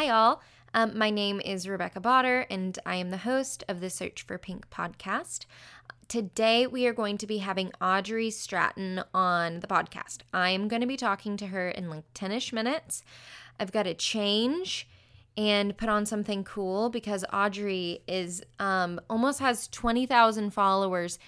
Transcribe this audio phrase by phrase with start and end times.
[0.00, 0.40] Hi, all.
[0.72, 4.38] Um, my name is Rebecca Botter, and I am the host of the Search for
[4.38, 5.44] Pink podcast.
[6.08, 10.20] Today, we are going to be having Audrey Stratton on the podcast.
[10.32, 13.02] I am going to be talking to her in like 10 ish minutes.
[13.58, 14.88] I've got to change
[15.36, 21.18] and put on something cool because Audrey is um, almost has 20,000 followers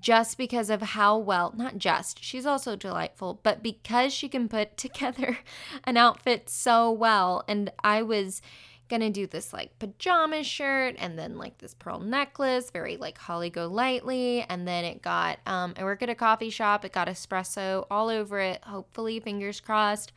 [0.00, 4.76] just because of how well, not just, she's also delightful, but because she can put
[4.76, 5.38] together
[5.84, 7.44] an outfit so well.
[7.46, 8.42] And I was
[8.88, 13.50] gonna do this like pajama shirt and then like this pearl necklace, very like Holly
[13.50, 14.44] Golightly.
[14.48, 18.08] And then it got, um, I work at a coffee shop, it got espresso all
[18.08, 18.62] over it.
[18.64, 20.12] Hopefully, fingers crossed,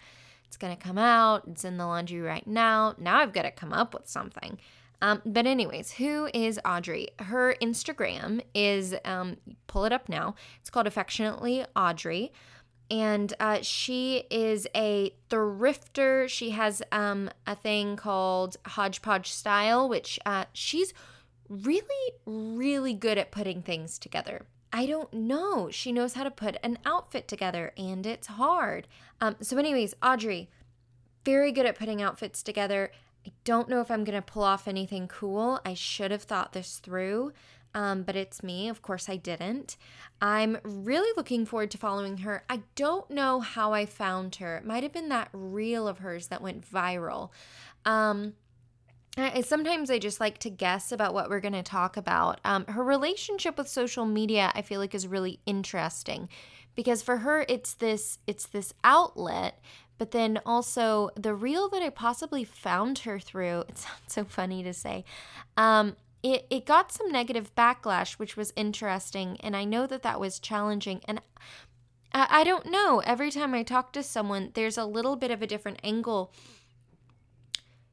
[0.45, 1.43] it's gonna come out.
[1.47, 2.95] It's in the laundry right now.
[2.97, 4.59] Now I've got to come up with something.
[5.01, 7.09] Um, but anyways, who is Audrey?
[7.19, 10.35] Her Instagram is um, pull it up now.
[10.59, 12.33] It's called affectionately Audrey,
[12.91, 16.27] and uh, she is a thrifter.
[16.27, 20.93] She has um, a thing called Hodgepodge Style, which uh, she's
[21.47, 24.45] really, really good at putting things together.
[24.71, 25.69] I don't know.
[25.71, 28.87] She knows how to put an outfit together, and it's hard.
[29.19, 30.49] Um, so, anyways, Audrey,
[31.25, 32.91] very good at putting outfits together.
[33.25, 35.59] I don't know if I'm going to pull off anything cool.
[35.65, 37.33] I should have thought this through,
[37.73, 38.69] um, but it's me.
[38.69, 39.77] Of course, I didn't.
[40.21, 42.43] I'm really looking forward to following her.
[42.49, 44.57] I don't know how I found her.
[44.57, 47.29] It might have been that reel of hers that went viral.
[47.85, 48.33] Um,
[49.17, 52.39] I, sometimes I just like to guess about what we're going to talk about.
[52.45, 56.29] Um, her relationship with social media, I feel like, is really interesting
[56.75, 59.59] because for her, it's this it's this outlet,
[59.99, 64.63] but then also the reel that I possibly found her through, it sounds so funny
[64.63, 65.05] to say,
[65.55, 69.37] um, it, it got some negative backlash, which was interesting.
[69.41, 71.01] And I know that that was challenging.
[71.05, 71.21] And
[72.13, 73.01] I, I don't know.
[73.05, 76.33] Every time I talk to someone, there's a little bit of a different angle.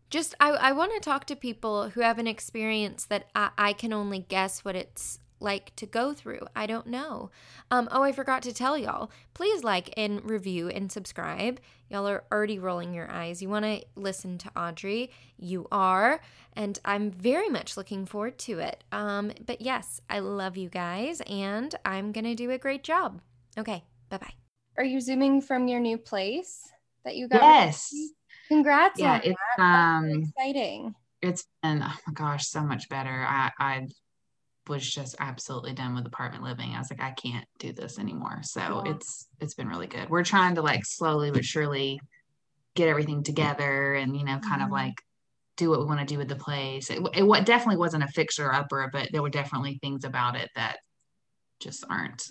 [0.09, 3.73] Just, I, I want to talk to people who have an experience that I, I
[3.73, 6.47] can only guess what it's like to go through.
[6.55, 7.31] I don't know.
[7.71, 9.11] Um, oh, I forgot to tell y'all.
[9.35, 11.61] Please like and review and subscribe.
[11.91, 13.43] Y'all are already rolling your eyes.
[13.43, 15.11] You want to listen to Audrey?
[15.39, 16.21] You are.
[16.55, 18.83] And I'm very much looking forward to it.
[18.93, 23.21] Um, but yes, I love you guys and I'm going to do a great job.
[23.59, 24.35] Okay, bye bye.
[24.79, 26.61] Are you zooming from your new place
[27.05, 27.43] that you got?
[27.43, 27.95] Yes.
[28.49, 29.01] Congrats.
[29.01, 30.95] Yeah, it's um exciting.
[31.23, 33.11] It's been oh my gosh, so much better.
[33.29, 33.87] I I
[34.69, 36.75] was just absolutely done with apartment living.
[36.75, 38.41] I was like, I can't do this anymore.
[38.43, 38.93] So yeah.
[38.93, 40.09] it's it's been really good.
[40.11, 42.01] We're trying to like slowly but surely
[42.75, 44.65] get everything together and you know, kind mm-hmm.
[44.65, 44.95] of like
[45.57, 46.91] do what we want to do with the place.
[46.91, 50.51] It, it what definitely wasn't a fixer upper, but there were definitely things about it
[50.55, 50.77] that
[51.61, 52.25] just aren't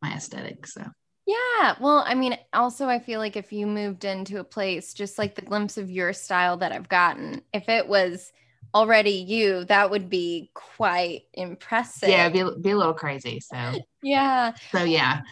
[0.00, 0.66] my aesthetic.
[0.66, 0.84] So
[1.26, 1.74] yeah.
[1.80, 5.34] Well, I mean, also, I feel like if you moved into a place, just like
[5.34, 8.32] the glimpse of your style that I've gotten, if it was
[8.76, 12.08] already you, that would be quite impressive.
[12.08, 13.40] Yeah, be, be a little crazy.
[13.40, 14.52] So, yeah.
[14.70, 15.22] So, yeah.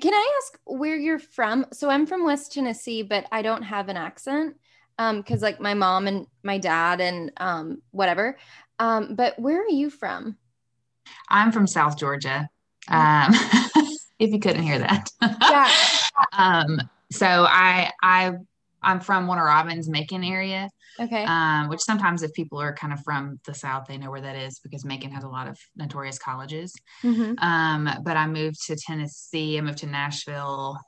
[0.00, 1.66] Can I ask where you're from?
[1.72, 4.56] So, I'm from West Tennessee, but I don't have an accent
[4.98, 8.36] um because like my mom and my dad and um whatever
[8.78, 10.36] um but where are you from
[11.30, 12.48] i'm from south georgia
[12.88, 13.32] um
[14.18, 15.70] if you couldn't hear that yeah
[16.32, 16.80] um
[17.10, 18.32] so i i
[18.84, 20.68] I'm from Warner Robins, Macon area.
[21.00, 21.24] Okay.
[21.24, 24.36] Um, which sometimes if people are kind of from the South, they know where that
[24.36, 26.72] is because Macon has a lot of notorious colleges.
[27.02, 27.38] Mm-hmm.
[27.44, 29.58] Um, but I moved to Tennessee.
[29.58, 30.78] I moved to Nashville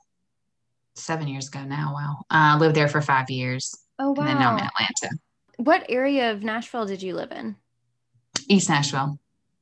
[0.95, 1.93] seven years ago now.
[1.93, 2.15] Wow.
[2.29, 3.75] Uh, lived there for five years.
[3.99, 4.21] Oh, wow.
[4.21, 5.17] And then now I'm in Atlanta.
[5.57, 7.55] What area of Nashville did you live in?
[8.47, 9.19] East Nashville.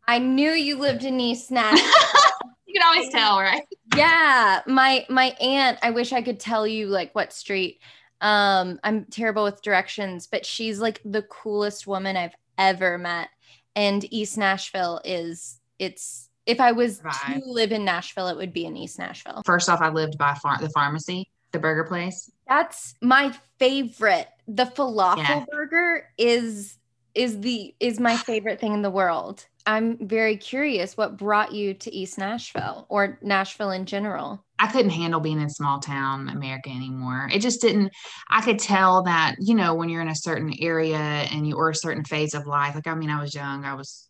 [0.07, 1.79] I knew you lived in East Nashville.
[2.67, 3.63] you can always tell, right?
[3.95, 4.61] Yeah.
[4.67, 7.79] My my aunt, I wish I could tell you like what street
[8.25, 13.29] um, I'm terrible with directions, but she's like the coolest woman I've ever met.
[13.75, 17.39] And East Nashville is it's if I was right.
[17.39, 19.43] to live in Nashville, it would be in East Nashville.
[19.45, 22.31] First off, I lived by far- the pharmacy, the burger place.
[22.47, 24.29] That's my favorite.
[24.47, 25.45] The falafel yeah.
[25.51, 26.79] burger is
[27.13, 29.45] is the is my favorite thing in the world.
[29.65, 34.43] I'm very curious what brought you to East Nashville or Nashville in general.
[34.59, 37.29] I couldn't handle being in small town America anymore.
[37.33, 37.91] It just didn't,
[38.29, 41.71] I could tell that, you know, when you're in a certain area and you or
[41.71, 44.07] a certain phase of life, like, I mean, I was young, I was,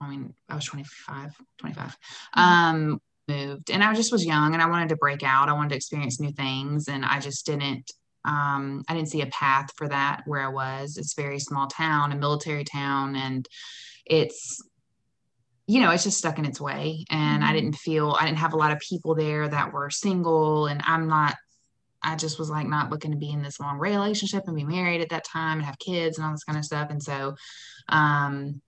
[0.00, 2.40] I mean, I was 25, 25, mm-hmm.
[2.40, 5.48] um, moved and I just was young and I wanted to break out.
[5.48, 6.88] I wanted to experience new things.
[6.88, 7.90] And I just didn't,
[8.24, 10.96] um, I didn't see a path for that where I was.
[10.96, 13.14] It's very small town, a military town.
[13.14, 13.46] And
[14.04, 14.60] it's,
[15.70, 17.04] you know, it's just stuck in its way.
[17.10, 17.48] And mm-hmm.
[17.48, 20.66] I didn't feel, I didn't have a lot of people there that were single.
[20.66, 21.36] And I'm not,
[22.02, 25.00] I just was like not looking to be in this long relationship and be married
[25.00, 26.90] at that time and have kids and all this kind of stuff.
[26.90, 27.36] And so
[27.88, 28.60] um,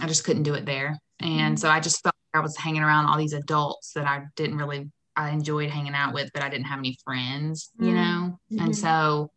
[0.00, 0.98] I just couldn't do it there.
[1.20, 4.24] And so I just felt like I was hanging around all these adults that I
[4.34, 7.94] didn't really, I enjoyed hanging out with, but I didn't have any friends, you Mm.
[7.94, 8.40] know?
[8.50, 8.64] Mhm.
[8.64, 9.30] And so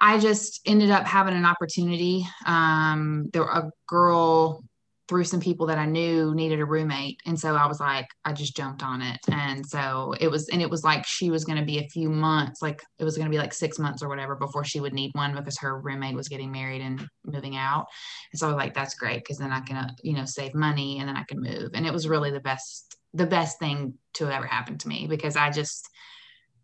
[0.00, 2.26] I just ended up having an opportunity.
[2.44, 4.64] Um, there a girl
[5.10, 7.18] through some people that I knew needed a roommate.
[7.26, 9.18] And so I was like, I just jumped on it.
[9.28, 12.08] And so it was, and it was like she was going to be a few
[12.08, 14.94] months, like it was going to be like six months or whatever before she would
[14.94, 17.86] need one because her roommate was getting married and moving out.
[18.32, 20.54] And so I was like, that's great because then I can, uh, you know, save
[20.54, 21.70] money and then I can move.
[21.74, 25.34] And it was really the best, the best thing to ever happened to me because
[25.34, 25.88] I just,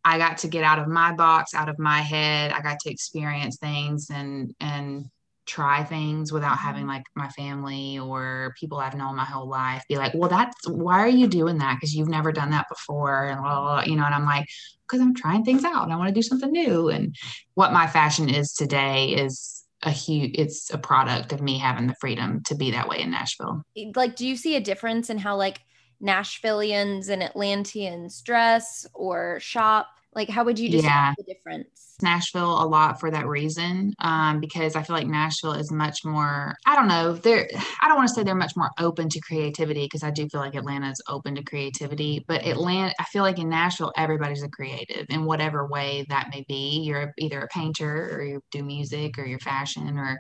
[0.05, 2.53] I got to get out of my box, out of my head.
[2.53, 5.07] I got to experience things and and
[5.47, 6.91] try things without having mm-hmm.
[6.91, 11.01] like my family or people I've known my whole life be like, well, that's why
[11.01, 11.77] are you doing that?
[11.77, 14.05] Because you've never done that before, and blah, blah, blah, you know.
[14.05, 14.47] And I'm like,
[14.87, 16.89] because I'm trying things out and I want to do something new.
[16.89, 17.15] And
[17.55, 20.33] what my fashion is today is a huge.
[20.35, 23.63] It's a product of me having the freedom to be that way in Nashville.
[23.95, 25.61] like do you see a difference in how like
[26.03, 29.89] Nashvillians and Atlanteans dress or shop?
[30.17, 31.15] Like how would you describe Yeah.
[31.19, 31.95] the difference?
[32.03, 36.55] Nashville a lot for that reason, um, because I feel like Nashville is much more.
[36.67, 37.13] I don't know.
[37.15, 37.49] They're.
[37.83, 40.41] I don't want to say they're much more open to creativity because I do feel
[40.41, 42.25] like Atlanta is open to creativity.
[42.27, 46.45] But Atlanta, I feel like in Nashville, everybody's a creative in whatever way that may
[46.49, 46.81] be.
[46.83, 50.19] You're either a painter or you do music or you're fashion or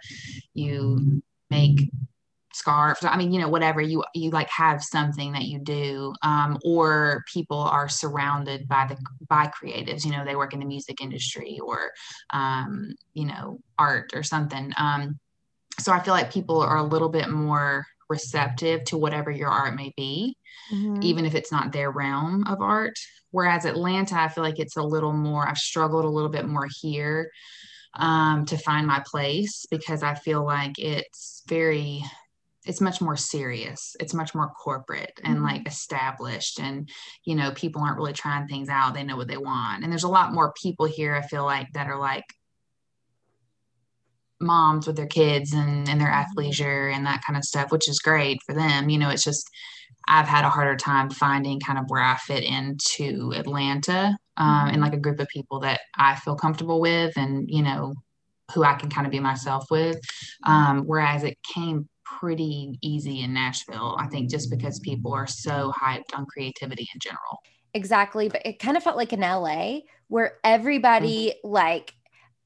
[0.54, 1.90] you make
[2.56, 6.58] scarves i mean you know whatever you you like have something that you do um,
[6.64, 8.97] or people are surrounded by the
[9.29, 11.91] by creatives you know they work in the music industry or
[12.31, 15.19] um, you know art or something um,
[15.79, 19.75] so i feel like people are a little bit more receptive to whatever your art
[19.75, 20.37] may be
[20.73, 21.03] Mhm.
[21.03, 22.99] even if it's not their realm of art.
[23.31, 26.67] Whereas Atlanta, I feel like it's a little more, I've struggled a little bit more
[26.81, 27.31] here
[27.94, 32.03] um, to find my place because I feel like it's very,
[32.66, 33.96] it's much more serious.
[34.00, 35.42] It's much more corporate and Mhm.
[35.42, 36.60] like established.
[36.60, 36.88] And,
[37.24, 38.94] you know, people aren't really trying things out.
[38.94, 39.82] They know what they want.
[39.84, 42.24] And there's a lot more people here, I feel like, that are like,
[44.40, 46.24] moms with their kids and, and their Mhm.
[46.36, 48.90] athleisure and that kind of stuff, which is great for them.
[48.90, 49.48] You know, it's just
[50.08, 54.80] I've had a harder time finding kind of where I fit into Atlanta um, and
[54.80, 54.82] Mhm.
[54.82, 57.94] like a group of people that I feel comfortable with and, you know,
[58.54, 59.98] who I can kind of be myself with.
[60.44, 61.88] Um, whereas it came
[62.19, 67.00] pretty easy in Nashville, I think, just because people are so hyped on creativity in
[67.00, 67.43] general.
[67.75, 68.29] Exactly.
[68.29, 71.49] But it kind of felt like in LA where everybody Mm-hmm.
[71.49, 71.93] like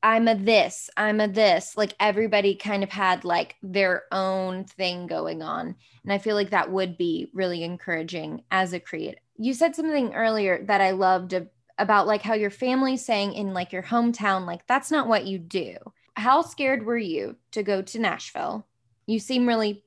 [0.02, 1.76] I'm a this, I'm a this.
[1.76, 5.76] Like everybody kind of had like their own thing going on.
[6.04, 9.20] And I feel like that would be really encouraging as a creative.
[9.36, 11.34] You said something earlier that I loved
[11.78, 15.38] about like how your family's saying in like your hometown, like that's not what you
[15.38, 15.76] do.
[16.14, 18.66] How scared were you to go to Nashville?
[19.10, 19.82] You seem really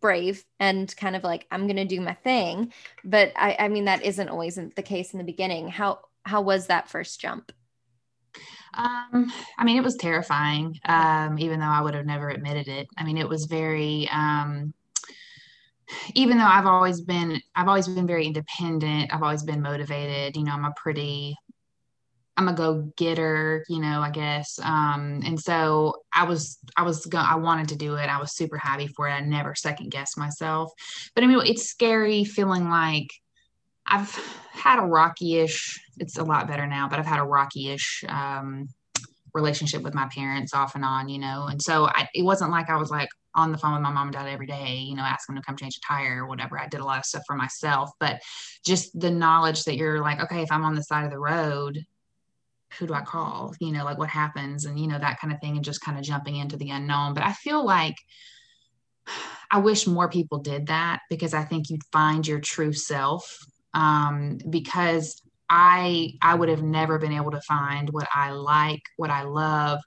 [0.00, 2.72] brave and kind of like I'm gonna do my thing,
[3.04, 5.68] but I, I mean that isn't always the case in the beginning.
[5.68, 7.52] How how was that first jump?
[8.74, 12.88] Um, I mean, it was terrifying, um, even though I would have never admitted it.
[12.96, 14.74] I mean, it was very, um,
[16.14, 19.12] even though I've always been, I've always been very independent.
[19.12, 20.36] I've always been motivated.
[20.36, 21.36] You know, I'm a pretty,
[22.38, 24.60] I'm a go getter, you know, I guess.
[24.62, 28.06] Um, and so I was, I was going, I wanted to do it.
[28.06, 29.12] I was super happy for it.
[29.12, 30.70] I never second guessed myself.
[31.16, 33.08] But I mean, it's scary feeling like
[33.86, 34.14] I've
[34.52, 35.80] had a rocky-ish.
[35.98, 38.68] It's a lot better now, but I've had a rocky-ish um,
[39.34, 41.48] relationship with my parents off and on, you know.
[41.50, 44.08] And so I, it wasn't like I was like on the phone with my mom
[44.08, 46.58] and dad every day, you know, asking them to come change a tire or whatever.
[46.58, 48.20] I did a lot of stuff for myself, but
[48.64, 51.84] just the knowledge that you're like, okay, if I'm on the side of the road,
[52.78, 53.54] who do I call?
[53.60, 55.98] You know, like what happens, and you know that kind of thing, and just kind
[55.98, 57.14] of jumping into the unknown.
[57.14, 57.96] But I feel like
[59.50, 63.38] I wish more people did that because I think you'd find your true self
[63.74, 69.10] um, because I I would have never been able to find what I like, what
[69.10, 69.80] I love,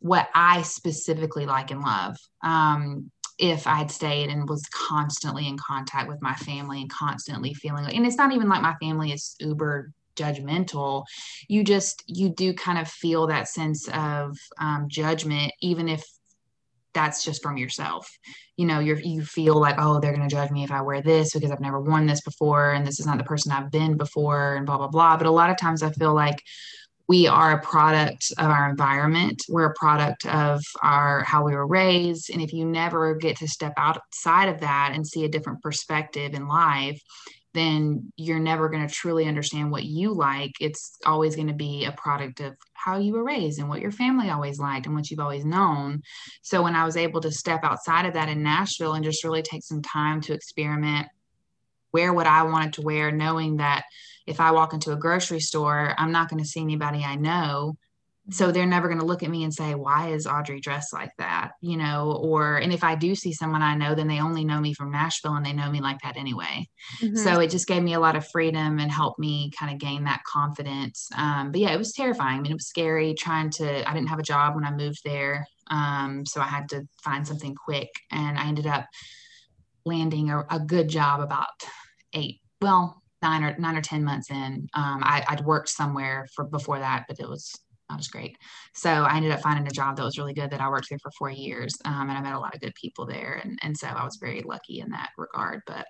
[0.00, 2.16] what I specifically like and love.
[2.42, 7.54] Um, if I had stayed and was constantly in contact with my family and constantly
[7.54, 11.04] feeling and it's not even like my family is uber judgmental
[11.48, 16.04] you just you do kind of feel that sense of um, judgment even if
[16.94, 18.10] that's just from yourself.
[18.56, 21.00] You know you're you feel like oh they're going to judge me if i wear
[21.00, 23.96] this because i've never worn this before and this is not the person i've been
[23.96, 25.16] before and blah blah blah.
[25.16, 26.42] But a lot of times i feel like
[27.06, 29.42] we are a product of our environment.
[29.48, 32.28] We're a product of our how we were raised.
[32.28, 36.34] And if you never get to step outside of that and see a different perspective
[36.34, 37.00] in life
[37.58, 40.52] then you're never going to truly understand what you like.
[40.60, 43.90] It's always going to be a product of how you were raised and what your
[43.90, 46.02] family always liked and what you've always known.
[46.42, 49.42] So when I was able to step outside of that in Nashville and just really
[49.42, 51.08] take some time to experiment,
[51.92, 53.84] wear what I wanted to wear, knowing that
[54.26, 57.76] if I walk into a grocery store, I'm not going to see anybody I know
[58.30, 61.12] so they're never going to look at me and say why is audrey dressed like
[61.18, 61.52] that?
[61.60, 64.60] You know or and if i do see someone i know then they only know
[64.60, 66.68] me from nashville and they know me like that anyway.
[67.00, 67.16] Mm-hmm.
[67.16, 70.04] so it just gave me a lot of freedom and helped me kind of gain
[70.04, 71.08] that confidence.
[71.16, 72.38] Um, but yeah it was terrifying.
[72.38, 75.00] I mean it was scary trying to i didn't have a job when i moved
[75.04, 78.86] there um, so i had to find something quick and i ended up
[79.84, 81.48] landing a, a good job about
[82.12, 84.68] eight well nine or nine or ten months in.
[84.74, 87.52] Um, I, i'd worked somewhere for before that but it was
[87.88, 88.36] that was great.
[88.74, 90.98] So I ended up finding a job that was really good that I worked there
[90.98, 91.74] for four years.
[91.84, 93.40] Um, and I met a lot of good people there.
[93.42, 95.86] And, and so I was very lucky in that regard, but,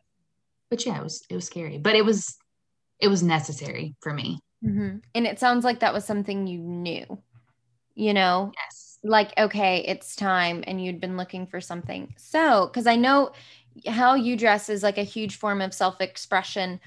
[0.71, 2.37] but yeah, it was, it was scary, but it was,
[3.01, 4.39] it was necessary for me.
[4.65, 4.99] Mm-hmm.
[5.15, 7.23] And it sounds like that was something you knew,
[7.95, 8.53] you know?
[8.57, 8.99] Yes.
[9.03, 10.65] Like, okay, it's time.
[10.67, 12.15] And you'd been looking for something.
[12.17, 13.33] So, cause I know
[13.87, 16.81] how you dress is like a huge form of self-expression.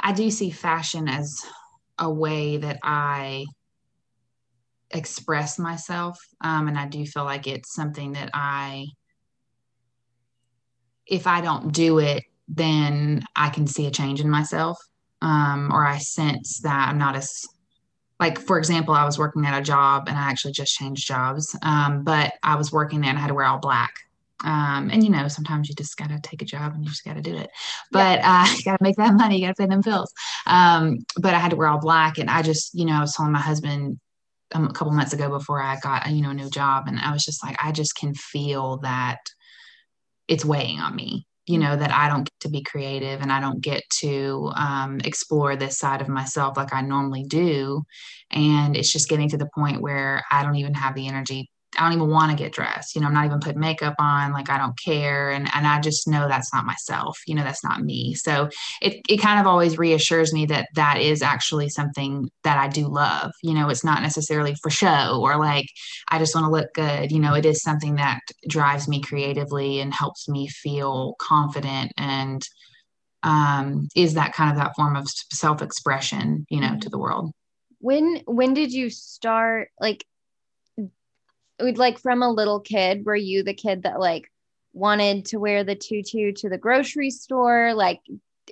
[0.00, 1.40] I do see fashion as
[1.98, 3.46] a way that I
[4.94, 6.18] express myself.
[6.40, 8.86] Um, and I do feel like it's something that I,
[11.06, 14.78] if I don't do it, then I can see a change in myself.
[15.20, 17.46] Um, or I sense that I'm not as,
[18.20, 21.56] like, for example, I was working at a job and I actually just changed jobs.
[21.62, 23.92] Um, but I was working there and I had to wear all black.
[24.44, 27.22] Um, and you know, sometimes you just gotta take a job and you just gotta
[27.22, 27.50] do it.
[27.90, 28.44] But yeah.
[28.46, 30.12] uh, you gotta make that money, you gotta pay them bills.
[30.46, 33.14] Um, but I had to wear all black, and I just, you know, I was
[33.14, 33.98] telling my husband,
[34.54, 37.24] a couple months ago before I got you know a new job, and I was
[37.24, 39.18] just like, I just can feel that
[40.28, 41.26] it's weighing on me.
[41.46, 45.00] You know that I don't get to be creative and I don't get to um,
[45.04, 47.82] explore this side of myself like I normally do,
[48.30, 51.84] and it's just getting to the point where I don't even have the energy I
[51.84, 52.94] don't even want to get dressed.
[52.94, 54.32] You know, I'm not even putting makeup on.
[54.32, 55.30] Like I don't care.
[55.30, 57.18] And and I just know that's not myself.
[57.26, 58.14] You know, that's not me.
[58.14, 58.48] So
[58.80, 62.88] it it kind of always reassures me that that is actually something that I do
[62.88, 63.32] love.
[63.42, 65.66] You know, it's not necessarily for show or like
[66.10, 67.12] I just want to look good.
[67.12, 72.42] You know, it is something that drives me creatively and helps me feel confident and
[73.24, 77.32] um, is that kind of that form of self-expression, you know, to the world.
[77.78, 80.04] When when did you start like
[81.60, 84.30] like from a little kid, were you the kid that like
[84.72, 87.74] wanted to wear the tutu to the grocery store?
[87.74, 88.00] Like,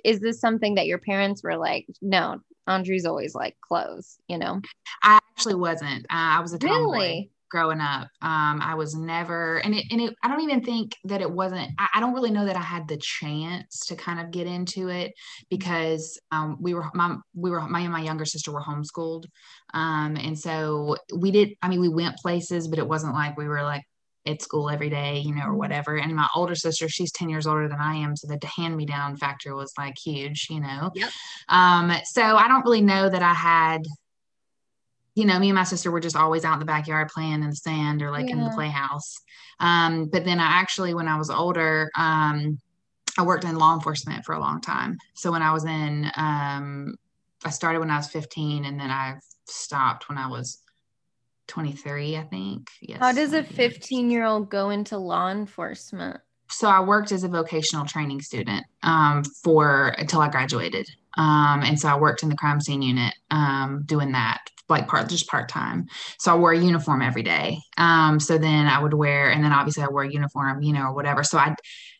[0.03, 4.61] is this something that your parents were like, no, Audrey's always like clothes, you know?
[5.03, 6.05] I actually wasn't.
[6.05, 6.91] Uh, I was a tomboy.
[6.91, 7.31] Really?
[7.53, 8.07] Growing up.
[8.23, 11.69] Um, I was never, and it, and it, I don't even think that it wasn't,
[11.77, 14.89] I, I, don't really know that I had the chance to kind of get into
[14.89, 15.13] it
[15.51, 19.25] because um, we were, my, we were, my and my younger sister were homeschooled.
[19.71, 23.47] Um, and so we did, I mean, we went places, but it wasn't like we
[23.47, 23.83] were like
[24.25, 25.97] at school every day, you know, or whatever.
[25.97, 28.15] And my older sister, she's 10 years older than I am.
[28.15, 30.89] So the hand me down factor was like huge, you know?
[30.95, 31.09] Yep.
[31.49, 33.83] Um, so I don't really know that I had
[35.15, 37.49] you know, me and my sister were just always out in the backyard playing in
[37.49, 38.33] the sand or like yeah.
[38.33, 39.15] in the playhouse.
[39.59, 42.57] Um, but then I actually, when I was older, um,
[43.17, 44.97] I worked in law enforcement for a long time.
[45.13, 46.95] So when I was in, um,
[47.45, 49.15] I started when I was 15 and then I
[49.45, 50.59] stopped when I was
[51.47, 52.69] 23, I think.
[52.81, 52.99] Yes.
[52.99, 56.21] How does a 15 year old go into law enforcement?
[56.49, 60.87] So I worked as a vocational training student um, for until I graduated.
[61.17, 64.39] Um, and so I worked in the crime scene unit um, doing that
[64.73, 65.87] like part just part time.
[66.19, 67.59] So I wore a uniform every day.
[67.77, 70.87] Um, so then I would wear, and then obviously I wore a uniform, you know,
[70.87, 71.23] or whatever.
[71.23, 71.55] So I,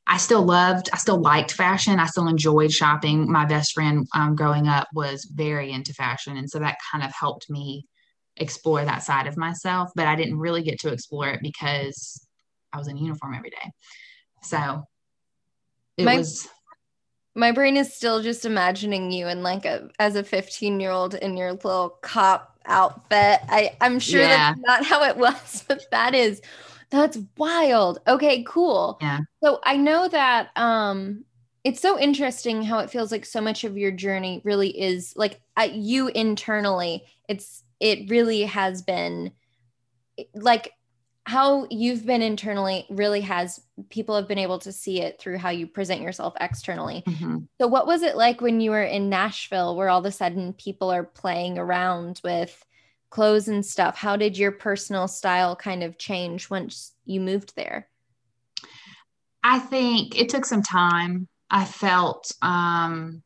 [0.06, 2.00] I still loved, I still liked fashion.
[2.00, 3.32] I still enjoyed shopping.
[3.32, 7.12] My best friend um, growing up was very into fashion, and so that kind of
[7.14, 7.86] helped me
[8.38, 9.92] explore that side of myself.
[9.96, 12.28] But I didn't really get to explore it because
[12.74, 13.72] I was in uniform every day.
[14.42, 14.84] So
[15.98, 16.50] it my, was
[17.36, 21.16] my brain is still just imagining you in like a as a 15 year old
[21.16, 23.40] in your little cop outfit.
[23.50, 24.54] I, I'm sure yeah.
[24.54, 26.42] that's not how it was, but that is
[26.90, 28.00] that's wild.
[28.08, 28.98] Okay, cool.
[29.02, 29.20] Yeah.
[29.44, 31.26] So I know that um
[31.64, 35.40] it's so interesting how it feels like so much of your journey really is like
[35.56, 37.04] at you internally.
[37.30, 39.32] It's it really has been
[40.34, 40.74] like
[41.26, 45.50] how you've been internally really has people have been able to see it through how
[45.50, 47.04] you present yourself externally.
[47.08, 47.38] Mm-hmm.
[47.62, 50.54] So what was it like when you were in Nashville where all of a sudden
[50.54, 52.66] people are playing around with
[53.10, 53.96] clothes and stuff?
[53.96, 57.88] How did your personal style kind of change once you moved there?
[59.44, 61.28] I think it took some time.
[61.50, 63.24] I felt um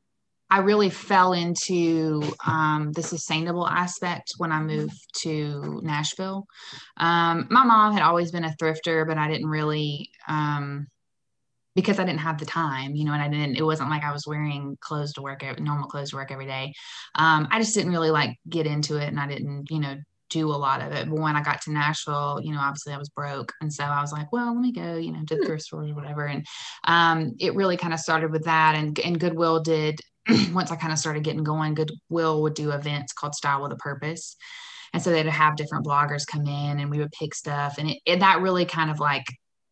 [0.50, 6.46] I really fell into um, the sustainable aspect when I moved to Nashville.
[6.98, 10.88] Um, my mom had always been a thrifter, but I didn't really, um,
[11.76, 14.12] because I didn't have the time, you know, and I didn't, it wasn't like I
[14.12, 16.74] was wearing clothes to work, normal clothes to work every day.
[17.16, 19.98] Um, I just didn't really like get into it and I didn't, you know,
[20.30, 21.10] do a lot of it.
[21.10, 23.54] But when I got to Nashville, you know, obviously I was broke.
[23.62, 25.46] And so I was like, well, let me go, you know, to hmm.
[25.46, 26.26] thrift stores or whatever.
[26.26, 26.46] And
[26.84, 28.76] um, it really kind of started with that.
[28.76, 30.00] And, and Goodwill did,
[30.54, 33.78] once I kind of started getting going, Goodwill would do events called Style with a
[33.78, 34.36] Purpose.
[34.94, 37.78] And so they'd have different bloggers come in and we would pick stuff.
[37.78, 39.26] And it, it, that really kind of like,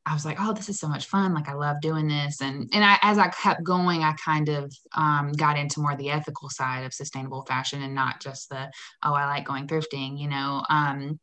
[0.06, 1.34] I was like, oh, this is so much fun.
[1.34, 2.42] Like I love doing this.
[2.42, 6.12] And and I, as I kept going, I kind of um, got into more the
[6.12, 8.70] ethical side of sustainable fashion and not just the,
[9.04, 10.64] oh, I like going thrifting, you know.
[10.70, 11.20] Um,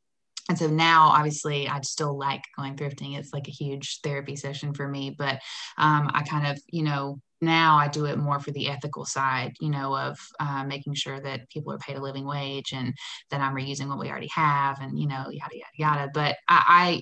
[0.48, 4.74] and so now obviously i still like going thrifting it's like a huge therapy session
[4.74, 5.34] for me but
[5.78, 9.52] um, i kind of you know now i do it more for the ethical side
[9.61, 12.94] you know of uh, making sure that people are paid a living wage and
[13.30, 16.64] that i'm reusing what we already have and you know yada yada yada but i,
[16.68, 17.00] I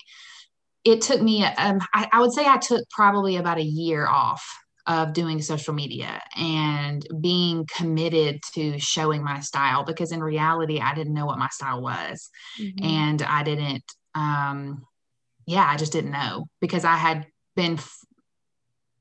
[0.83, 4.45] it took me um, I, I would say i took probably about a year off
[4.87, 10.95] of doing social media and being committed to showing my style because in reality I
[10.95, 12.85] didn't know what my style was mm-hmm.
[12.85, 14.85] and I didn't um
[15.47, 17.79] yeah I just didn't know because I had been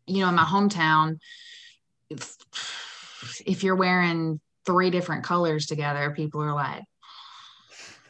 [0.09, 1.19] you know in my hometown
[2.09, 2.37] if,
[3.45, 6.83] if you're wearing three different colors together people are like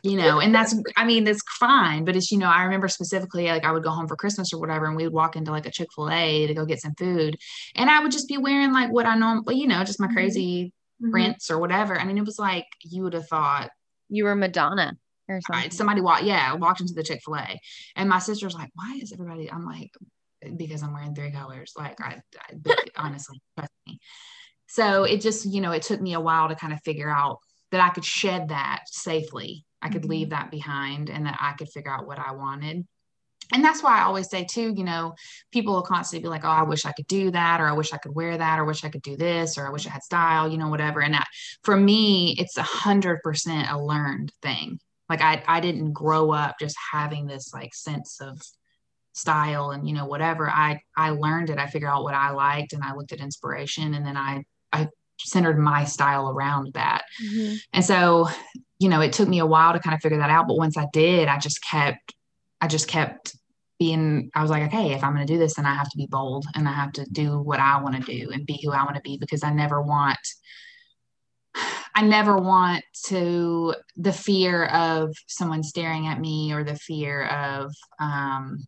[0.03, 3.47] you know, and that's, I mean, that's fine, but it's, you know, I remember specifically,
[3.47, 5.65] like I would go home for Christmas or whatever, and we would walk into like
[5.65, 7.37] a Chick fil A to go get some food.
[7.75, 10.15] And I would just be wearing like what I know, you know, just my mm-hmm.
[10.15, 11.11] crazy mm-hmm.
[11.11, 11.99] prints or whatever.
[11.99, 13.69] I mean, it was like, you would have thought
[14.09, 15.71] you were Madonna or something.
[15.71, 17.59] Somebody walked, yeah, walked into the Chick fil A.
[17.95, 19.91] And my sister's like, why is everybody, I'm like,
[20.57, 21.73] because I'm wearing three colors.
[21.77, 23.99] Like, I, I honestly, trust me.
[24.67, 27.39] So it just, you know, it took me a while to kind of figure out
[27.71, 30.41] that I could shed that safely I could leave mm-hmm.
[30.41, 32.85] that behind and that I could figure out what I wanted.
[33.51, 35.15] And that's why I always say too, you know,
[35.51, 37.93] people will constantly be like, "Oh, I wish I could do that," or "I wish
[37.93, 39.89] I could wear that," or "I wish I could do this," or "I wish I
[39.89, 41.01] had style," you know, whatever.
[41.01, 41.27] And that,
[41.63, 44.79] for me, it's a hundred percent a learned thing.
[45.09, 48.39] Like I, I didn't grow up just having this like sense of
[49.13, 50.49] style and you know whatever.
[50.49, 51.57] I, I learned it.
[51.57, 54.87] I figured out what I liked, and I looked at inspiration, and then I, I
[55.19, 57.03] centered my style around that.
[57.23, 57.55] Mm-hmm.
[57.73, 58.29] And so
[58.79, 60.47] you know, it took me a while to kind of figure that out.
[60.47, 62.15] But once I did, I just kept,
[62.61, 63.35] I just kept
[63.77, 65.97] being, I was like, okay, if I'm going to do this, then I have to
[65.97, 68.71] be bold and I have to do what I want to do and be who
[68.71, 70.19] I want to be because I never want,
[71.93, 77.73] I never want to, the fear of someone staring at me or the fear of,
[77.99, 78.65] um,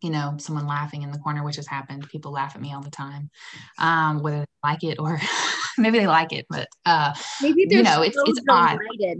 [0.00, 2.08] you know, someone laughing in the corner, which has happened.
[2.08, 3.30] People laugh at me all the time,
[3.78, 5.20] um, whether they like it or
[5.78, 8.78] maybe they like it, but uh, maybe they're you know, it's, it's odd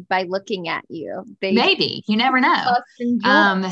[0.09, 1.25] by looking at you.
[1.41, 2.77] They maybe you never know.
[3.25, 3.67] Um,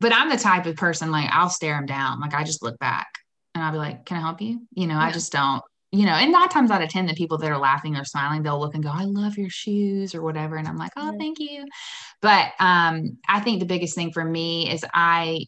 [0.00, 2.20] but I'm the type of person like I'll stare them down.
[2.20, 3.06] Like I just look back
[3.54, 5.04] and I'll be like, "Can I help you?" You know, yeah.
[5.04, 5.62] I just don't.
[5.92, 8.42] You know, and nine times out of ten, the people that are laughing or smiling,
[8.42, 11.38] they'll look and go, "I love your shoes" or whatever, and I'm like, "Oh, thank
[11.38, 11.64] you."
[12.20, 15.46] But um, I think the biggest thing for me is I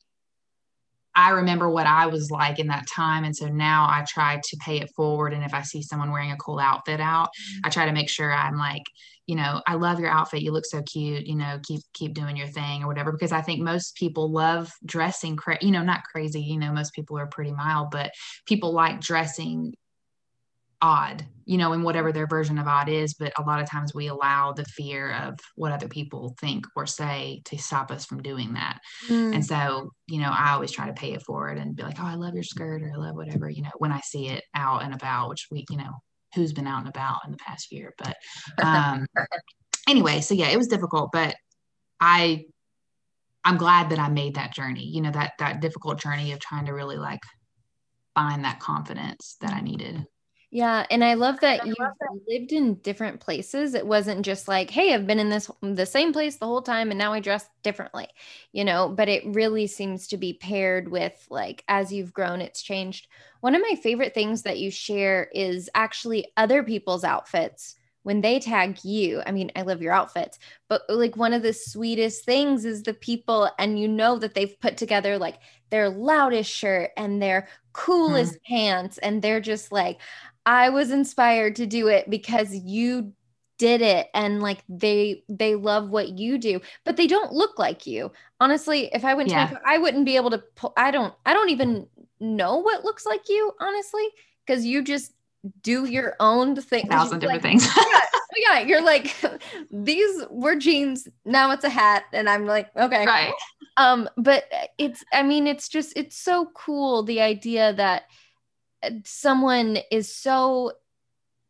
[1.16, 3.24] I remember what I was like in that time.
[3.24, 5.32] And so now I try to pay it forward.
[5.32, 7.60] And if I see someone wearing a cool outfit out, mm-hmm.
[7.64, 8.82] I try to make sure I'm like,
[9.26, 10.42] you know, I love your outfit.
[10.42, 13.40] You look so cute, you know, keep, keep doing your thing or whatever, because I
[13.40, 17.26] think most people love dressing, cra- you know, not crazy, you know, most people are
[17.26, 18.12] pretty mild, but
[18.46, 19.74] people like dressing
[20.86, 23.14] odd, you know, in whatever their version of odd is.
[23.14, 26.86] But a lot of times we allow the fear of what other people think or
[26.86, 28.78] say to stop us from doing that.
[29.08, 29.34] Mm.
[29.34, 32.06] And so, you know, I always try to pay it forward and be like, oh,
[32.06, 34.84] I love your skirt or I love whatever, you know, when I see it out
[34.84, 35.90] and about, which we, you know,
[36.36, 37.92] who's been out and about in the past year.
[37.98, 38.16] But
[38.62, 39.06] um,
[39.88, 41.34] anyway, so yeah, it was difficult, but
[42.00, 42.44] I,
[43.44, 46.66] I'm glad that I made that journey, you know, that, that difficult journey of trying
[46.66, 47.20] to really like
[48.14, 50.04] find that confidence that I needed.
[50.50, 51.74] Yeah, and I love that you
[52.28, 53.74] lived in different places.
[53.74, 56.90] It wasn't just like, "Hey, I've been in this the same place the whole time
[56.90, 58.08] and now I dress differently."
[58.52, 62.62] You know, but it really seems to be paired with like as you've grown it's
[62.62, 63.08] changed.
[63.40, 68.38] One of my favorite things that you share is actually other people's outfits when they
[68.38, 69.20] tag you.
[69.26, 72.94] I mean, I love your outfits, but like one of the sweetest things is the
[72.94, 75.38] people and you know that they've put together like
[75.70, 78.42] their loudest shirt and their coolest mm.
[78.48, 79.98] pants and they're just like
[80.44, 83.12] I was inspired to do it because you
[83.58, 87.86] did it and like they they love what you do but they don't look like
[87.86, 89.46] you honestly if i went yeah.
[89.46, 91.86] to i wouldn't be able to pull i don't i don't even
[92.20, 94.06] know what looks like you honestly
[94.44, 95.12] because you just
[95.62, 96.86] do your own thing.
[96.86, 97.66] A thousand different like, things.
[97.76, 98.00] yeah,
[98.36, 99.14] yeah, you're like
[99.70, 101.08] these were jeans.
[101.24, 103.32] Now it's a hat, and I'm like, okay, right.
[103.76, 104.44] Um, but
[104.78, 108.04] it's, I mean, it's just, it's so cool the idea that
[108.82, 110.72] uh, someone is so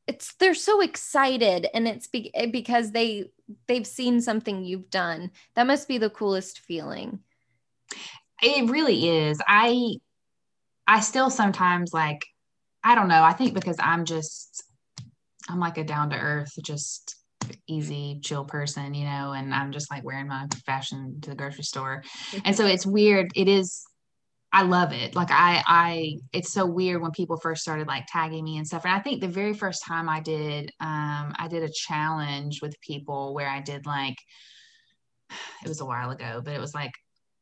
[0.07, 3.25] it's they're so excited and it's be- eh, because they
[3.66, 7.18] they've seen something you've done that must be the coolest feeling
[8.42, 9.94] it really is i
[10.87, 12.25] i still sometimes like
[12.85, 14.64] i don't know i think because i'm just
[15.49, 17.17] i'm like a down to earth just
[17.69, 21.63] easy chill person you know and i'm just like wearing my fashion to the grocery
[21.63, 22.03] store
[22.45, 23.87] and so it's weird it is
[24.57, 25.15] I love it.
[25.15, 28.87] Like I I it's so weird when people first started like tagging me and stuff.
[28.87, 32.81] And I think the very first time I did um I did a challenge with
[32.81, 34.17] people where I did like
[35.63, 36.93] it was a while ago, but it was like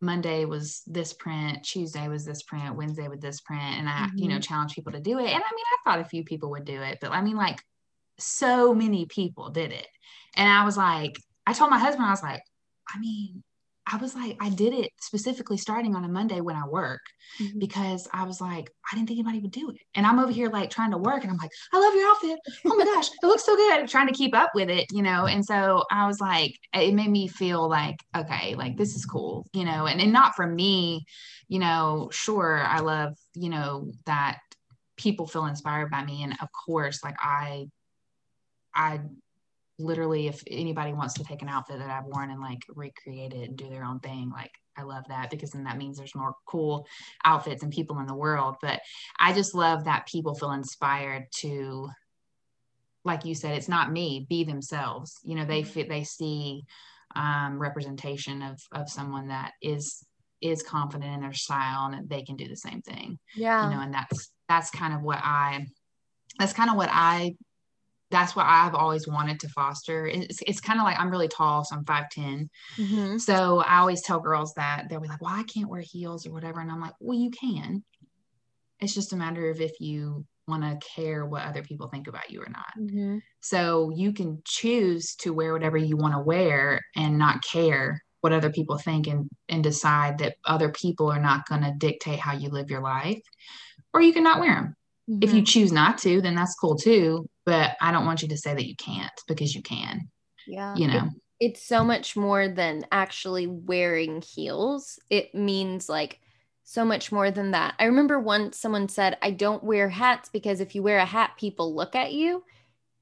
[0.00, 4.18] Monday was this print, Tuesday was this print, Wednesday with this print and I mm-hmm.
[4.18, 4.40] you know mm-hmm.
[4.40, 5.28] challenge people to do it.
[5.28, 7.60] And I mean I thought a few people would do it, but I mean like
[8.18, 9.86] so many people did it.
[10.36, 12.42] And I was like I told my husband I was like
[12.88, 13.42] I mean
[13.86, 17.02] I was like, I did it specifically starting on a Monday when I work
[17.38, 17.58] mm-hmm.
[17.58, 19.76] because I was like, I didn't think anybody would do it.
[19.94, 22.38] And I'm over here like trying to work and I'm like, I love your outfit.
[22.64, 23.86] Oh my gosh, it looks so good.
[23.88, 25.26] trying to keep up with it, you know?
[25.26, 29.46] And so I was like, it made me feel like, okay, like this is cool,
[29.52, 29.84] you know?
[29.86, 31.04] And, and not for me,
[31.48, 34.38] you know, sure, I love, you know, that
[34.96, 36.22] people feel inspired by me.
[36.22, 37.66] And of course, like I,
[38.74, 39.00] I
[39.78, 43.48] literally if anybody wants to take an outfit that I've worn and like recreate it
[43.48, 46.34] and do their own thing, like I love that because then that means there's more
[46.46, 46.86] cool
[47.24, 48.56] outfits and people in the world.
[48.60, 48.80] But
[49.18, 51.88] I just love that people feel inspired to,
[53.04, 55.18] like you said, it's not me, be themselves.
[55.24, 55.70] You know, they mm-hmm.
[55.70, 56.64] fit, they see
[57.16, 60.04] um, representation of of someone that is
[60.40, 63.18] is confident in their style and they can do the same thing.
[63.34, 63.68] Yeah.
[63.68, 65.66] You know, and that's that's kind of what I
[66.38, 67.36] that's kind of what I
[68.10, 70.06] that's what I've always wanted to foster.
[70.06, 72.48] It's, it's kind of like I'm really tall, so I'm 5'10.
[72.76, 73.18] Mm-hmm.
[73.18, 76.32] So I always tell girls that they'll be like, well, I can't wear heels or
[76.32, 76.60] whatever.
[76.60, 77.82] And I'm like, well, you can.
[78.80, 82.30] It's just a matter of if you want to care what other people think about
[82.30, 82.72] you or not.
[82.78, 83.18] Mm-hmm.
[83.40, 88.32] So you can choose to wear whatever you want to wear and not care what
[88.32, 92.32] other people think and, and decide that other people are not going to dictate how
[92.32, 93.20] you live your life.
[93.92, 94.76] Or you can not wear them.
[95.10, 95.22] Mm-hmm.
[95.22, 95.44] If you mm-hmm.
[95.44, 97.28] choose not to, then that's cool too.
[97.46, 100.08] But I don't want you to say that you can't because you can.
[100.46, 100.74] Yeah.
[100.76, 104.98] You know, it, it's so much more than actually wearing heels.
[105.10, 106.20] It means like
[106.64, 107.74] so much more than that.
[107.78, 111.32] I remember once someone said, I don't wear hats because if you wear a hat,
[111.38, 112.42] people look at you.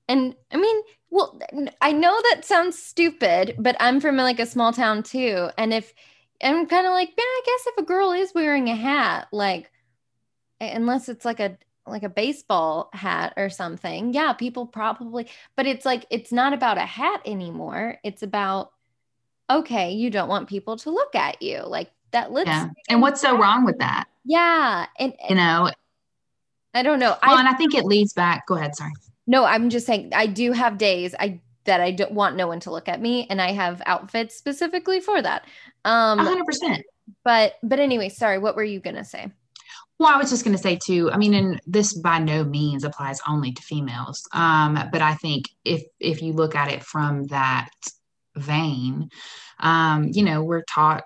[0.08, 1.40] And I mean, well,
[1.80, 5.48] I know that sounds stupid, but I'm from like a small town too.
[5.56, 5.94] And if
[6.42, 9.70] I'm kind of like, yeah, I guess if a girl is wearing a hat, like,
[10.60, 15.84] unless it's like a like a baseball hat or something, yeah, people probably, but it's
[15.84, 17.98] like, it's not about a hat anymore.
[18.04, 18.72] It's about,
[19.50, 22.32] okay, you don't want people to look at you like that.
[22.32, 22.68] Let's, yeah.
[22.88, 24.04] And what's so wrong with that?
[24.24, 24.86] Yeah.
[24.98, 25.70] And, you know,
[26.74, 27.16] I don't know.
[27.22, 28.46] Well, I, and I think it leads back.
[28.46, 28.76] Go ahead.
[28.76, 28.92] Sorry.
[29.26, 32.60] No, I'm just saying, I do have days I, that I don't want no one
[32.60, 35.44] to look at me and I have outfits specifically for that.
[35.84, 36.82] Um, 100%.
[37.24, 39.30] But, but anyway, sorry, what were you going to say?
[40.02, 41.12] Well, I was just going to say too.
[41.12, 45.44] I mean, and this by no means applies only to females, um, but I think
[45.64, 47.70] if if you look at it from that
[48.34, 49.10] vein,
[49.60, 51.04] um, you know, we're taught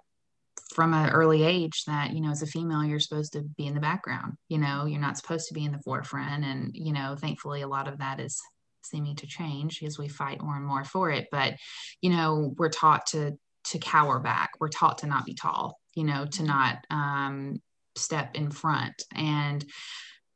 [0.72, 3.74] from an early age that you know as a female you're supposed to be in
[3.74, 7.16] the background you know you're not supposed to be in the forefront and you know
[7.18, 8.42] thankfully a lot of that is
[8.82, 11.54] seeming to change as we fight more and more for it but
[12.02, 13.32] you know we're taught to
[13.64, 17.58] to cower back we're taught to not be tall you know to not um,
[17.96, 18.94] step in front.
[19.14, 19.64] And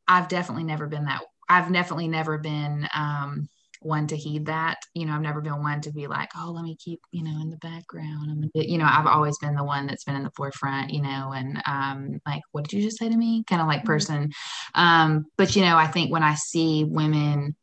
[0.08, 1.22] I've definitely never been that.
[1.48, 3.48] I've definitely never been um,
[3.80, 4.78] one to heed that.
[4.94, 7.40] You know, I've never been one to be like, oh, let me keep, you know,
[7.40, 8.30] in the background.
[8.30, 11.32] I'm you know, I've always been the one that's been in the forefront, you know,
[11.34, 13.44] and um, like, what did you just say to me?
[13.48, 13.86] Kind of like mm-hmm.
[13.86, 14.30] person.
[14.74, 17.56] Um, but, you know, I think when I see women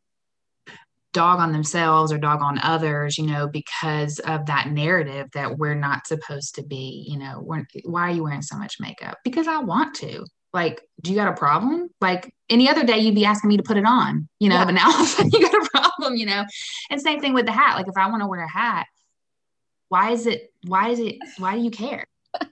[1.13, 5.75] dog on themselves or dog on others, you know, because of that narrative that we're
[5.75, 7.43] not supposed to be, you know,
[7.85, 9.17] why are you wearing so much makeup?
[9.23, 10.25] Because I want to.
[10.53, 11.89] Like, do you got a problem?
[12.01, 14.65] Like any other day, you'd be asking me to put it on, you know, yeah.
[14.65, 14.89] but now
[15.31, 16.45] you got a problem, you know.
[16.89, 17.75] And same thing with the hat.
[17.75, 18.87] Like, if I want to wear a hat,
[19.89, 22.05] why is it, why is it, why do you care?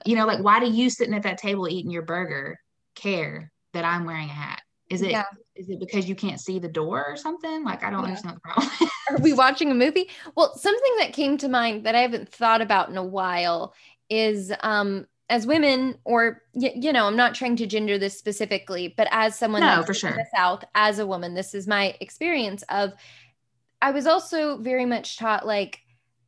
[0.04, 2.58] You know, like, why do you sitting at that table eating your burger
[2.94, 4.62] care that I'm wearing a hat?
[4.90, 5.24] Is it yeah.
[5.56, 7.64] Is it because you can't see the door or something?
[7.64, 8.06] Like I don't yeah.
[8.06, 8.68] understand the problem.
[9.10, 10.10] Are we watching a movie?
[10.36, 13.74] Well, something that came to mind that I haven't thought about in a while
[14.08, 18.94] is um as women or y- you know i'm not trying to gender this specifically
[18.96, 22.62] but as someone no for sure the south as a woman this is my experience
[22.68, 22.92] of
[23.82, 25.80] i was also very much taught like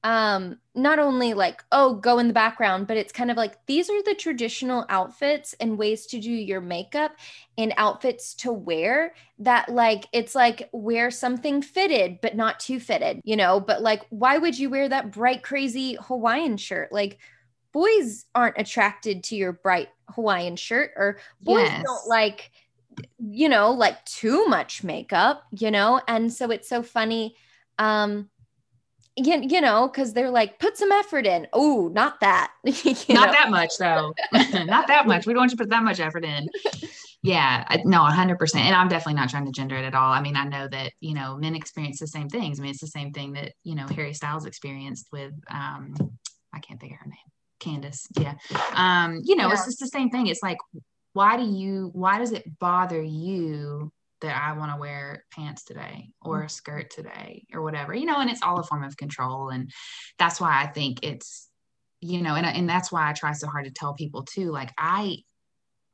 [0.05, 3.91] um not only like oh go in the background but it's kind of like these
[3.91, 7.17] are the traditional outfits and ways to do your makeup
[7.57, 13.21] and outfits to wear that like it's like wear something fitted but not too fitted
[13.25, 13.61] you know?
[13.61, 16.93] But like why would you wear that bright crazy hawaiian shirt?
[16.93, 17.19] Like
[17.73, 21.83] boys aren't attracted to your bright hawaiian shirt or boys yes.
[21.85, 22.51] don't like
[23.19, 26.01] you know like too much makeup you know?
[26.09, 27.37] And so it's so funny
[27.79, 28.31] um
[29.19, 31.47] you, you know, because they're like, put some effort in.
[31.53, 32.53] Oh, not that.
[32.65, 33.33] not know?
[33.33, 34.15] that much, though.
[34.65, 35.27] not that much.
[35.27, 36.49] We don't want you to put that much effort in.
[37.23, 38.57] Yeah, no, 100%.
[38.57, 40.13] And I'm definitely not trying to gender it at all.
[40.13, 42.59] I mean, I know that, you know, men experience the same things.
[42.59, 45.95] I mean, it's the same thing that, you know, Harry Styles experienced with, um,
[46.55, 47.17] I can't think of her name,
[47.59, 48.07] Candace.
[48.19, 48.35] Yeah.
[48.73, 49.55] Um, you know, yeah.
[49.55, 50.29] it's just the same thing.
[50.29, 50.59] It's like,
[51.13, 56.11] why do you, why does it bother you that I want to wear pants today
[56.23, 59.51] or a skirt today or whatever, you know, and it's all a form of control.
[59.51, 59.71] And
[60.19, 61.49] that's why I think it's,
[62.01, 64.73] you know, and, and that's why I try so hard to tell people too, like
[64.79, 65.19] I,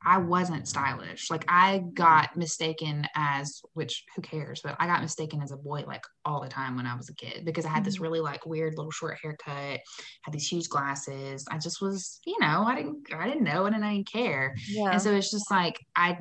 [0.07, 1.31] I wasn't stylish.
[1.31, 5.83] Like I got mistaken as, which who cares, but I got mistaken as a boy
[5.87, 8.03] like all the time when I was a kid because I had this mm-hmm.
[8.03, 9.79] really like weird little short haircut,
[10.21, 11.45] had these huge glasses.
[11.49, 14.53] I just was, you know, I didn't, I didn't know it and I didn't care.
[14.67, 14.91] Yeah.
[14.91, 16.19] And so it's just like, I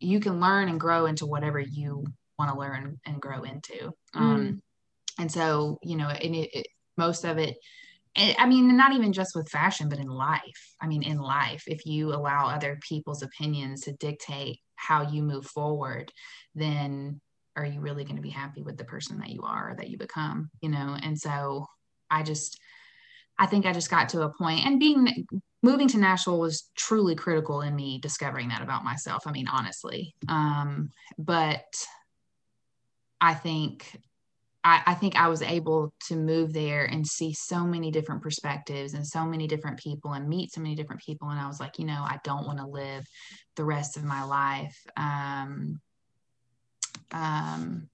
[0.00, 2.04] you can learn and grow into whatever you
[2.38, 3.92] want to learn and grow into.
[4.14, 4.20] Mm.
[4.20, 4.62] Um,
[5.18, 7.56] and so, you know, and it, it, most of it,
[8.16, 10.74] I mean, not even just with fashion, but in life.
[10.80, 15.46] I mean, in life, if you allow other people's opinions to dictate how you move
[15.46, 16.10] forward,
[16.54, 17.20] then
[17.54, 19.98] are you really going to be happy with the person that you are, that you
[19.98, 20.96] become, you know?
[21.00, 21.66] And so
[22.10, 22.58] I just,
[23.38, 25.26] I think I just got to a point and being
[25.62, 29.26] moving to Nashville was truly critical in me discovering that about myself.
[29.26, 30.14] I mean, honestly.
[30.28, 31.64] Um, but
[33.20, 34.00] I think
[34.64, 38.94] I, I, think I was able to move there and see so many different perspectives
[38.94, 41.28] and so many different people and meet so many different people.
[41.30, 43.06] And I was like, you know, I don't want to live
[43.56, 44.76] the rest of my life.
[44.96, 45.80] Um,
[47.12, 47.88] um,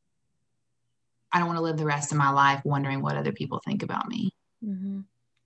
[1.33, 3.83] I don't want to live the rest of my life wondering what other people think
[3.83, 4.31] about me.
[4.65, 5.01] Mm-hmm.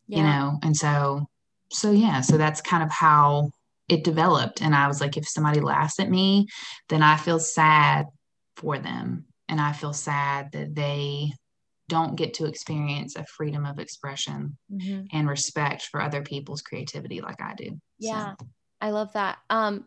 [0.09, 0.19] Yeah.
[0.19, 1.29] You know, and so
[1.71, 3.51] so yeah, so that's kind of how
[3.89, 4.63] it developed.
[4.63, 6.47] And I was like, if somebody laughs at me,
[6.89, 8.07] then I feel sad
[8.57, 9.27] for them.
[9.49, 11.33] And I feel sad that they
[11.89, 15.05] don't get to experience a freedom of expression mm-hmm.
[15.13, 17.81] and respect for other people's creativity like I do.
[17.99, 18.35] Yeah.
[18.39, 18.47] So.
[18.81, 19.39] I love that.
[19.49, 19.87] Um,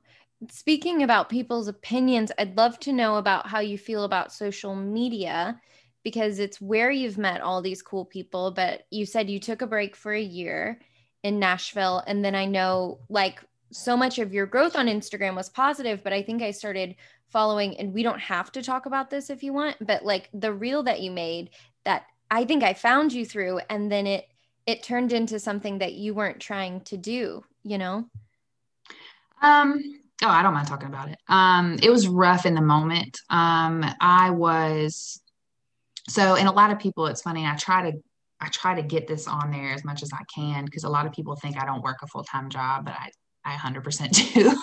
[0.50, 5.62] speaking about people's opinions, I'd love to know about how you feel about social media
[6.04, 8.52] because it's where you've met all these cool people.
[8.52, 10.80] But you said you took a break for a year
[11.24, 12.04] in Nashville.
[12.08, 16.14] And then I know like so much of your growth on Instagram was positive, but
[16.14, 16.96] I think I started
[17.30, 20.52] following, and we don't have to talk about this if you want, but like the
[20.52, 21.52] reel that you made
[21.86, 24.28] that I think I found you through, and then it
[24.66, 28.06] it turned into something that you weren't trying to do, you know?
[29.42, 29.82] Um,
[30.24, 31.18] oh, I don't mind talking about it.
[31.28, 33.18] Um, it was rough in the moment.
[33.32, 35.20] Um, I was
[36.12, 37.98] so, and a lot of people, it's funny, I try to
[38.42, 41.06] I try to get this on there as much as I can because a lot
[41.06, 43.12] of people think I don't work a full time job, but I,
[43.46, 44.62] I 100% do.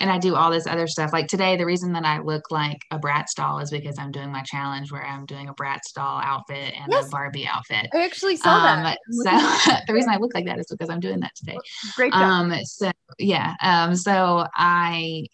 [0.00, 1.12] and I do all this other stuff.
[1.12, 4.32] Like today, the reason that I look like a Bratz doll is because I'm doing
[4.32, 7.06] my challenge where I'm doing a Bratz doll outfit and yes.
[7.06, 7.88] a Barbie outfit.
[7.92, 8.82] I actually saw um,
[9.24, 9.62] that.
[9.64, 11.58] So the reason I look like that is because I'm doing that today.
[11.94, 12.22] Great job.
[12.22, 13.54] Um, so yeah.
[13.62, 15.26] Um, so I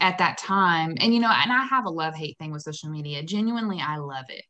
[0.00, 2.90] at that time, and you know, and I have a love hate thing with social
[2.90, 3.22] media.
[3.22, 4.44] Genuinely, I love it.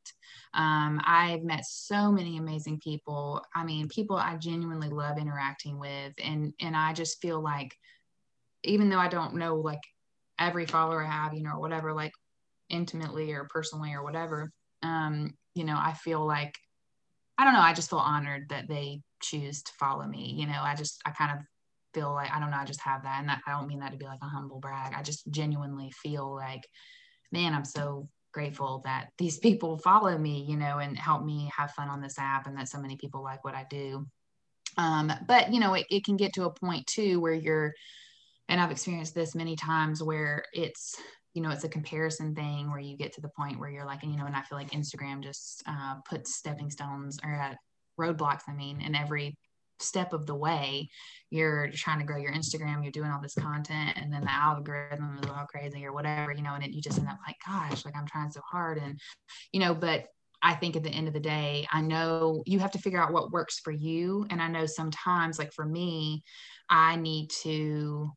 [0.54, 3.44] Um, I've met so many amazing people.
[3.54, 7.74] I mean, people I genuinely love interacting with, and and I just feel like,
[8.64, 9.80] even though I don't know like
[10.38, 12.12] every follower I have, you know, or whatever, like
[12.68, 14.50] intimately or personally or whatever,
[14.82, 16.54] um, you know, I feel like
[17.38, 17.60] I don't know.
[17.60, 20.34] I just feel honored that they choose to follow me.
[20.38, 21.44] You know, I just I kind of
[21.94, 22.56] feel like I don't know.
[22.56, 24.94] I just have that, and I don't mean that to be like a humble brag.
[24.94, 26.66] I just genuinely feel like,
[27.32, 31.72] man, I'm so grateful that these people follow me, you know, and help me have
[31.72, 34.06] fun on this app and that so many people like what I do.
[34.76, 37.74] Um, but, you know, it, it can get to a point too where you're,
[38.48, 40.94] and I've experienced this many times where it's,
[41.34, 44.02] you know, it's a comparison thing where you get to the point where you're like,
[44.02, 47.54] and, you know, and I feel like Instagram just uh, puts stepping stones or uh,
[48.00, 49.36] roadblocks, I mean, in every
[49.80, 50.88] step of the way
[51.30, 55.18] you're trying to grow your instagram you're doing all this content and then the algorithm
[55.22, 57.84] is all crazy or whatever you know and it, you just end up like gosh
[57.84, 58.98] like i'm trying so hard and
[59.52, 60.06] you know but
[60.42, 63.12] I think at the end of the day, I know you have to figure out
[63.12, 64.26] what works for you.
[64.30, 66.22] And I know sometimes, like for me,
[66.68, 68.12] I need to,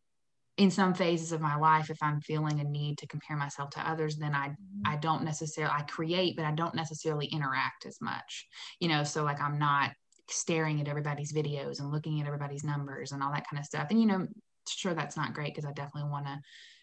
[0.58, 3.90] in some phases of my life, if I'm feeling a need to compare myself to
[3.90, 4.82] others, then I mm-hmm.
[4.86, 8.48] I don't necessarily I create, but I don't necessarily interact as much.
[8.80, 9.92] You know, so like I'm not
[10.30, 13.88] staring at everybody's videos and looking at everybody's numbers and all that kind of stuff.
[13.90, 14.28] And you know,
[14.68, 16.40] sure that's not great because I definitely want to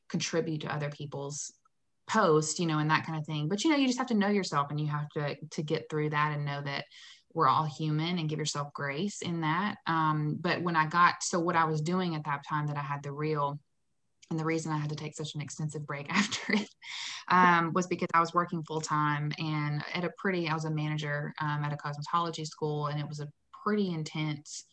[0.08, 1.52] contribute to other people's
[2.08, 4.14] post you know and that kind of thing but you know you just have to
[4.14, 6.84] know yourself and you have to to get through that and know that
[7.34, 11.38] we're all human and give yourself grace in that um, but when i got so
[11.38, 13.58] what i was doing at that time that i had the reel
[14.30, 16.68] and the reason i had to take such an extensive break after it
[17.28, 21.32] um, was because i was working full-time and at a pretty i was a manager
[21.40, 23.28] um, at a cosmetology school and it was a
[23.64, 24.64] pretty intense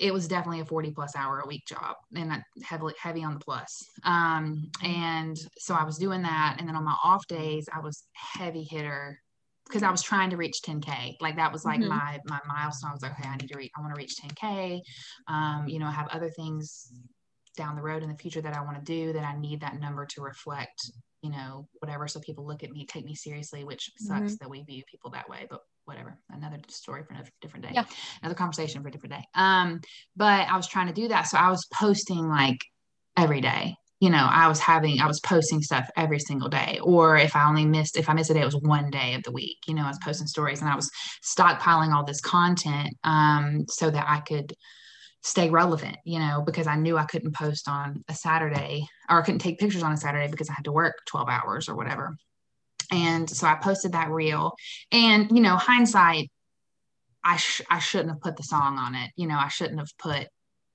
[0.00, 3.40] it was definitely a 40 plus hour a week job and heavily heavy on the
[3.40, 3.84] plus.
[4.04, 6.56] Um, and so I was doing that.
[6.58, 9.20] And then on my off days, I was heavy hitter
[9.66, 11.16] because I was trying to reach 10K.
[11.20, 11.90] Like that was like mm-hmm.
[11.90, 12.90] my, my milestone.
[12.90, 14.80] I was like, okay, I need to reach, I want to reach 10K.
[15.28, 16.90] Um, you know, I have other things
[17.56, 19.80] down the road in the future that I want to do that I need that
[19.80, 20.80] number to reflect,
[21.22, 22.08] you know, whatever.
[22.08, 24.34] So people look at me, take me seriously, which sucks mm-hmm.
[24.40, 26.16] that we view people that way, but whatever.
[26.30, 27.72] Another story for a different day.
[27.74, 27.84] Yeah.
[28.22, 29.24] another conversation for a different day.
[29.34, 29.80] Um
[30.16, 31.22] but i was trying to do that.
[31.24, 32.58] So i was posting like
[33.16, 33.74] every day.
[33.98, 36.78] You know i was having i was posting stuff every single day.
[36.82, 39.22] Or if i only missed if i missed a day it was one day of
[39.24, 39.58] the week.
[39.66, 40.90] You know i was posting stories and i was
[41.24, 44.54] stockpiling all this content um so that i could
[45.22, 49.22] stay relevant, you know, because I knew I couldn't post on a Saturday or I
[49.22, 52.16] couldn't take pictures on a Saturday because I had to work 12 hours or whatever.
[52.90, 54.54] And so I posted that reel.
[54.90, 56.30] And, you know, hindsight,
[57.22, 59.10] I, sh- I shouldn't have put the song on it.
[59.16, 60.28] You know, I shouldn't have put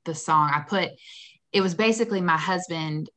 [0.05, 0.51] the song.
[0.53, 0.91] I put,
[1.51, 3.10] it was basically my husband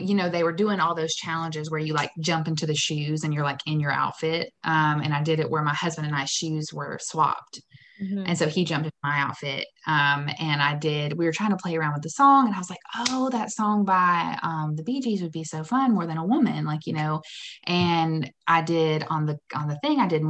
[0.00, 3.22] you know they were doing all those challenges where you like jump into the shoes
[3.22, 6.16] and you're like in your outfit um, and i did it where my husband and
[6.16, 7.60] i shoes were swapped
[8.02, 8.24] Mm-hmm.
[8.26, 9.66] And so he jumped in my outfit.
[9.86, 12.46] Um, and I did, we were trying to play around with the song.
[12.46, 15.62] And I was like, oh, that song by um, the Bee Gees would be so
[15.62, 17.22] fun more than a woman, like, you know.
[17.66, 20.22] And I did on the on the thing, I did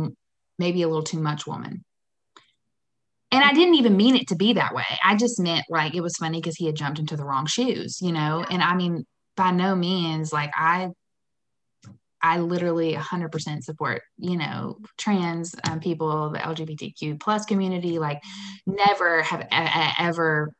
[0.58, 1.84] maybe a little too much woman.
[3.30, 4.84] And I didn't even mean it to be that way.
[5.02, 7.98] I just meant like it was funny because he had jumped into the wrong shoes,
[8.00, 8.44] you know.
[8.48, 10.90] And I mean, by no means like I
[12.24, 17.98] I literally 100% support, you know, trans um, people, the LGBTQ plus community.
[17.98, 18.22] Like,
[18.66, 20.54] never have a- ever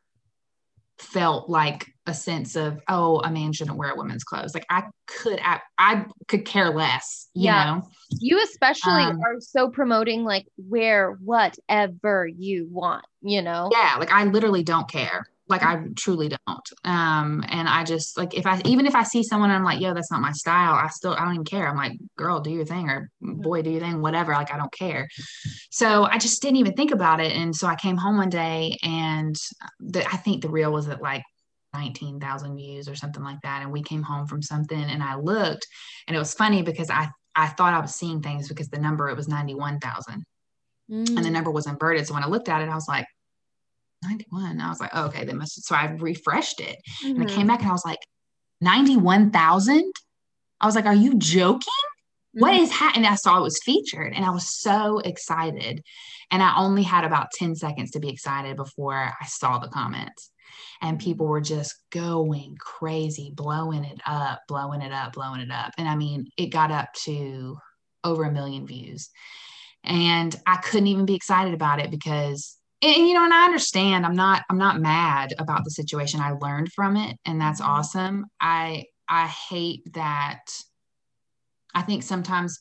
[0.99, 4.53] felt like a sense of, oh, a man shouldn't wear a woman's clothes.
[4.53, 7.31] Like, I could, I, I could care less.
[7.33, 7.89] You yeah, know?
[8.21, 13.07] you especially um, are so promoting like wear whatever you want.
[13.23, 13.71] You know?
[13.73, 16.69] Yeah, like I literally don't care like I truly don't.
[16.85, 19.93] Um, and I just like if I even if I see someone I'm like, yo,
[19.93, 21.69] that's not my style, I still I don't even care.
[21.69, 24.33] I'm like, girl, do your thing, or boy, do your thing, whatever.
[24.33, 25.09] Like I don't care.
[25.71, 27.33] So I just didn't even think about it.
[27.33, 29.37] And so I came home one day and
[29.81, 31.23] the, I think the reel was at like
[31.75, 33.63] 19,000 views or something like that.
[33.63, 35.67] And we came home from something and I looked
[36.07, 39.09] and it was funny because I I thought I was seeing things because the number
[39.09, 40.25] it was 91,000.
[40.91, 41.09] Mm.
[41.09, 41.33] And the mm.
[41.33, 42.07] number was inverted.
[42.07, 43.07] So when I looked at it, I was like,
[44.05, 44.61] 91.
[44.61, 45.65] I was like, oh, okay, they must.
[45.65, 47.21] So I refreshed it mm-hmm.
[47.21, 47.49] and I came mm-hmm.
[47.49, 48.01] back and I was like,
[48.61, 49.93] 91,000.
[50.61, 51.61] I was like, are you joking?
[51.61, 52.41] Mm-hmm.
[52.41, 53.07] What is happening?
[53.07, 55.83] I saw it was featured and I was so excited.
[56.31, 60.31] And I only had about 10 seconds to be excited before I saw the comments.
[60.81, 65.73] And people were just going crazy, blowing it up, blowing it up, blowing it up.
[65.79, 67.59] And I mean, it got up to
[68.03, 69.11] over a million views.
[69.83, 74.05] And I couldn't even be excited about it because and, you know and i understand
[74.05, 77.71] i'm not i'm not mad about the situation i learned from it and that's mm-hmm.
[77.71, 80.41] awesome i i hate that
[81.75, 82.61] i think sometimes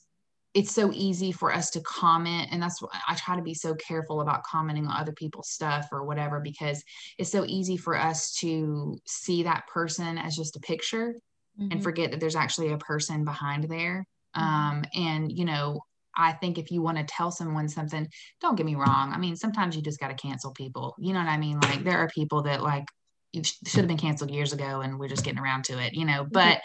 [0.54, 3.76] it's so easy for us to comment and that's why i try to be so
[3.76, 6.84] careful about commenting on other people's stuff or whatever because
[7.18, 11.16] it's so easy for us to see that person as just a picture
[11.60, 11.72] mm-hmm.
[11.72, 14.06] and forget that there's actually a person behind there
[14.36, 14.44] mm-hmm.
[14.44, 15.82] um, and you know
[16.16, 18.08] I think if you want to tell someone something,
[18.42, 19.12] don't get me wrong.
[19.14, 20.96] I mean, sometimes you just got to cancel people.
[21.00, 21.60] You know what I mean?
[21.60, 22.86] Like there are people that like
[23.32, 26.06] you should have been canceled years ago and we're just getting around to it, you
[26.06, 26.24] know.
[26.24, 26.34] Mm-hmm.
[26.34, 26.62] But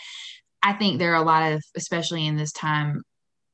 [0.62, 3.02] I think there are a lot of, especially in this time,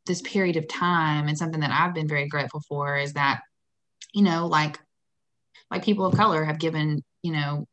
[0.07, 3.41] this period of time, and something that I've been very grateful for is that,
[4.13, 4.79] you know, like
[5.71, 7.67] like people of color have given, you know,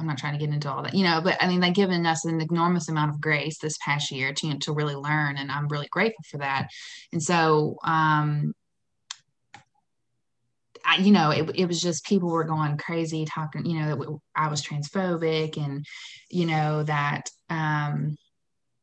[0.00, 2.04] I'm not trying to get into all that, you know, but I mean, they've given
[2.04, 5.36] us an enormous amount of grace this past year to, to really learn.
[5.36, 6.68] And I'm really grateful for that.
[7.12, 8.54] And so, um,
[10.84, 14.18] I, you know, it, it was just people were going crazy talking, you know, that
[14.36, 15.86] I was transphobic and,
[16.28, 18.16] you know, that, um,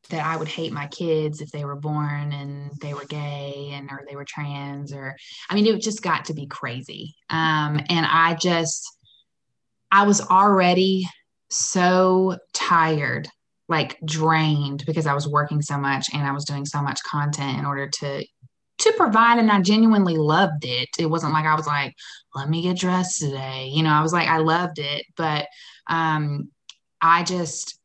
[0.09, 3.89] that I would hate my kids if they were born and they were gay and
[3.91, 5.16] or they were trans or
[5.49, 7.16] I mean it just got to be crazy.
[7.30, 8.86] Um, and I just
[9.92, 11.08] I was already
[11.50, 13.28] so tired,
[13.68, 17.60] like drained because I was working so much and I was doing so much content
[17.60, 18.26] in order to
[18.80, 20.89] to provide and I genuinely loved it.
[20.98, 21.94] It wasn't like I was like,
[22.34, 23.68] let me get dressed today.
[23.72, 25.48] You know, I was like I loved it, but
[25.88, 26.50] um
[27.02, 27.80] I just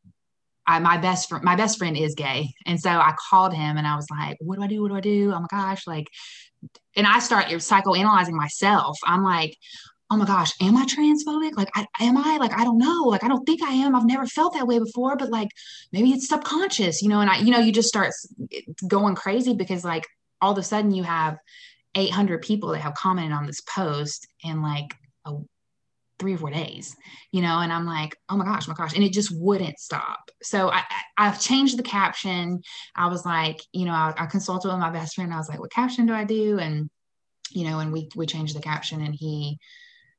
[0.67, 2.53] I, my best friend, my best friend is gay.
[2.65, 4.81] And so I called him and I was like, what do I do?
[4.81, 5.31] What do I do?
[5.33, 5.87] Oh my gosh.
[5.87, 6.07] Like,
[6.97, 8.97] and I start psychoanalyzing myself.
[9.05, 9.55] I'm like,
[10.09, 11.57] oh my gosh, am I transphobic?
[11.57, 12.37] Like, I, am I?
[12.37, 13.03] Like, I don't know.
[13.03, 13.95] Like, I don't think I am.
[13.95, 15.49] I've never felt that way before, but like,
[15.91, 17.19] maybe it's subconscious, you know?
[17.19, 18.13] And I, you know, you just start
[18.87, 20.05] going crazy because like
[20.41, 21.37] all of a sudden you have
[21.95, 24.95] 800 people that have commented on this post and like
[25.25, 25.33] a
[26.19, 26.95] three or four days,
[27.31, 28.95] you know, and I'm like, oh my gosh, oh my gosh.
[28.95, 30.31] And it just wouldn't stop.
[30.41, 30.83] So I,
[31.17, 32.61] I, have changed the caption.
[32.95, 35.33] I was like, you know, I, I consulted with my best friend.
[35.33, 36.59] I was like, what caption do I do?
[36.59, 36.89] And,
[37.51, 39.59] you know, and we, we changed the caption and he,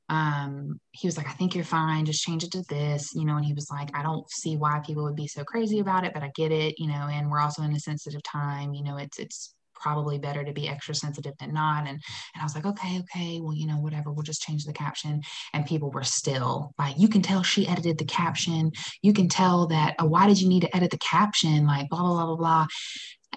[0.09, 2.05] um, he was like, I think you're fine.
[2.05, 4.81] Just change it to this, you know, and he was like, I don't see why
[4.85, 7.39] people would be so crazy about it, but I get it, you know, and we're
[7.39, 11.33] also in a sensitive time, you know, it's, it's, probably better to be extra sensitive
[11.39, 11.87] than not.
[11.87, 14.73] And, and I was like, okay, okay, well, you know, whatever, we'll just change the
[14.73, 15.21] caption.
[15.53, 18.71] And people were still like, you can tell she edited the caption.
[19.01, 21.65] You can tell that, oh, why did you need to edit the caption?
[21.65, 22.67] Like, blah, blah, blah, blah, blah.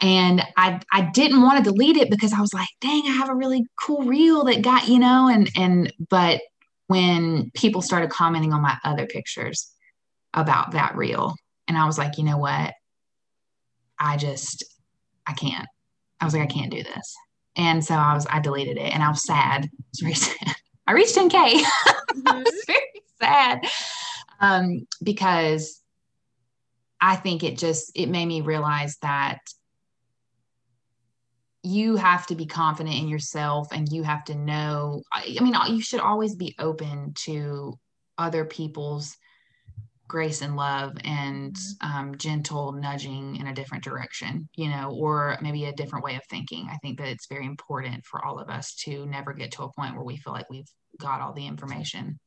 [0.00, 3.28] And I, I didn't want to delete it because I was like, dang, I have
[3.28, 6.40] a really cool reel that got, you know, and, and, but
[6.86, 9.70] when people started commenting on my other pictures
[10.34, 11.34] about that reel,
[11.68, 12.74] and I was like, you know what?
[13.98, 14.64] I just,
[15.26, 15.66] I can't.
[16.20, 17.14] I was like, I can't do this.
[17.56, 19.64] And so I was, I deleted it and I was sad.
[19.64, 20.56] I was very sad.
[20.86, 21.30] I reached 10K.
[21.30, 22.22] Mm-hmm.
[22.28, 23.60] I was very sad
[24.40, 25.80] um, because
[27.00, 29.38] I think it just, it made me realize that
[31.62, 35.54] you have to be confident in yourself and you have to know, I, I mean,
[35.68, 37.78] you should always be open to
[38.18, 39.16] other people's
[40.08, 41.98] grace and love and mm-hmm.
[41.98, 46.22] um, gentle nudging in a different direction, you know, or maybe a different way of
[46.28, 46.68] thinking.
[46.70, 49.72] I think that it's very important for all of us to never get to a
[49.72, 52.18] point where we feel like we've got all the information.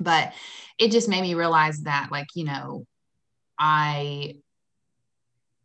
[0.00, 0.32] But
[0.78, 2.84] it just made me realize that, like, you know,
[3.58, 4.36] I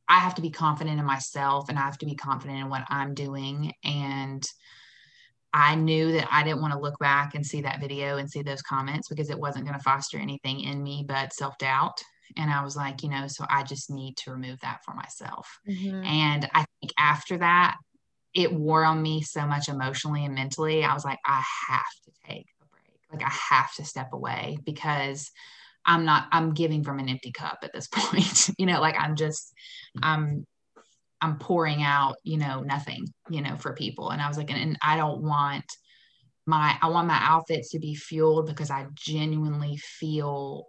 [0.08, 2.84] I have to be confident in myself and I have to be confident in what
[2.90, 4.46] I'm doing and
[5.54, 8.42] I knew that I didn't want to look back and see that video and see
[8.42, 12.02] those comments because it wasn't going to foster anything in me but self doubt.
[12.38, 15.48] And I was like, you know, so I just need to remove that for myself.
[15.68, 16.04] Mm-hmm.
[16.04, 17.78] And I think after that,
[18.34, 20.84] it wore on me so much emotionally and mentally.
[20.84, 23.00] I was like, I have to take a break.
[23.22, 25.32] Like, I have to step away because
[25.86, 28.50] I'm not, I'm giving from an empty cup at this point.
[28.58, 29.54] you know, like I'm just,
[30.02, 30.46] I'm
[31.22, 34.12] I'm pouring out, you know, nothing, you know, for people.
[34.12, 35.66] And I was like, and, and I don't want
[36.46, 40.68] my, I want my outfits to be fueled because I genuinely feel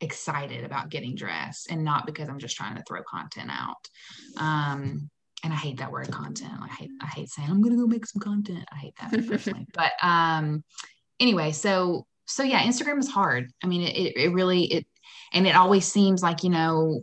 [0.00, 3.88] excited about getting dressed and not because I'm just trying to throw content out.
[4.38, 5.10] Um,
[5.42, 6.54] and I hate that word content.
[6.62, 8.64] I hate, I hate saying I'm going to go make some content.
[8.72, 9.66] I hate that personally.
[9.74, 10.64] but, um,
[11.20, 13.52] anyway, so, so yeah, Instagram is hard.
[13.62, 14.86] I mean, it, it really, it,
[15.32, 17.02] and it always seems like, you know,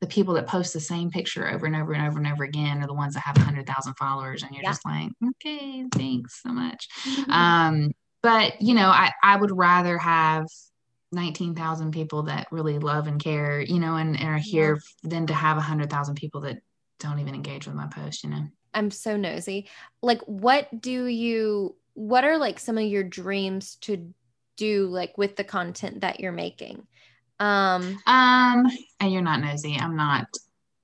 [0.00, 2.82] the people that post the same picture over and over and over and over again
[2.82, 4.42] are the ones that have 100,000 followers.
[4.42, 4.70] And you're yeah.
[4.70, 6.88] just like, okay, thanks so much.
[7.06, 7.30] Mm-hmm.
[7.30, 10.46] Um, but, you know, I, I would rather have
[11.12, 15.10] 19,000 people that really love and care, you know, and, and are here yeah.
[15.10, 16.58] than to have 100,000 people that
[17.00, 18.46] don't even engage with my post, you know.
[18.72, 19.68] I'm so nosy.
[20.02, 24.14] Like, what do you, what are like some of your dreams to
[24.56, 26.86] do, like with the content that you're making?
[27.40, 28.66] Um, um,
[29.00, 29.76] and you're not nosy.
[29.78, 30.26] I'm not.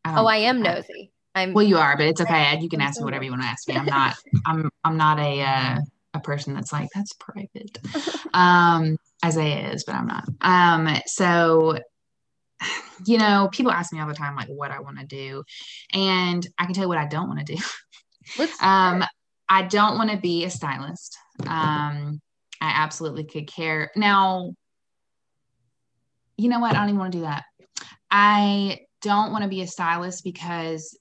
[0.04, 1.12] I oh, I am nosy.
[1.34, 1.52] I'm.
[1.52, 2.58] Well, you are, but it's okay.
[2.60, 3.76] You can ask me whatever you want to ask me.
[3.76, 4.16] I'm not.
[4.46, 4.70] I'm.
[4.84, 5.78] I'm not a uh,
[6.14, 7.78] a person that's like that's private.
[8.32, 10.24] Um, Isaiah is, but I'm not.
[10.40, 11.78] Um, so
[13.06, 15.42] you know, people ask me all the time like what I want to do,
[15.92, 17.62] and I can tell you what I don't want to do.
[18.62, 19.04] um,
[19.48, 21.16] I don't want to be a stylist.
[21.46, 22.20] Um,
[22.61, 23.90] I absolutely could care.
[23.96, 24.52] Now,
[26.36, 26.74] you know what?
[26.74, 27.44] I don't even want to do that.
[28.11, 30.98] I don't want to be a stylist because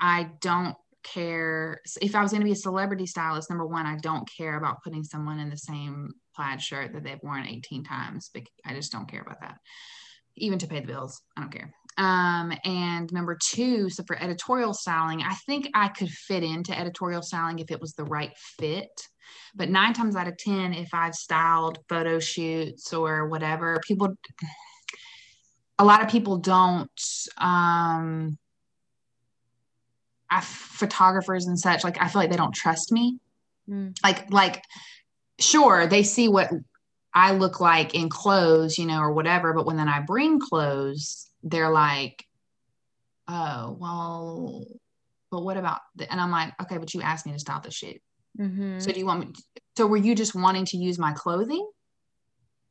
[0.00, 1.80] I don't care.
[2.00, 4.82] If I was going to be a celebrity stylist, number one, I don't care about
[4.82, 8.30] putting someone in the same plaid shirt that they've worn 18 times.
[8.64, 9.56] I just don't care about that.
[10.36, 11.74] Even to pay the bills, I don't care.
[11.98, 17.22] Um, and number two, so for editorial styling, I think I could fit into editorial
[17.22, 18.88] styling if it was the right fit.
[19.54, 24.16] But nine times out of 10, if I've styled photo shoots or whatever, people
[25.78, 26.90] a lot of people don't
[27.38, 28.38] um
[30.30, 33.18] I, photographers and such like i feel like they don't trust me
[33.68, 33.96] mm.
[34.02, 34.62] like like
[35.38, 36.50] sure they see what
[37.12, 41.28] i look like in clothes you know or whatever but when then i bring clothes
[41.42, 42.24] they're like
[43.28, 44.64] oh well
[45.30, 47.70] but what about the, and i'm like okay but you asked me to stop the
[47.70, 48.00] shoot
[48.38, 48.78] mm-hmm.
[48.78, 49.32] so do you want me
[49.76, 51.66] so were you just wanting to use my clothing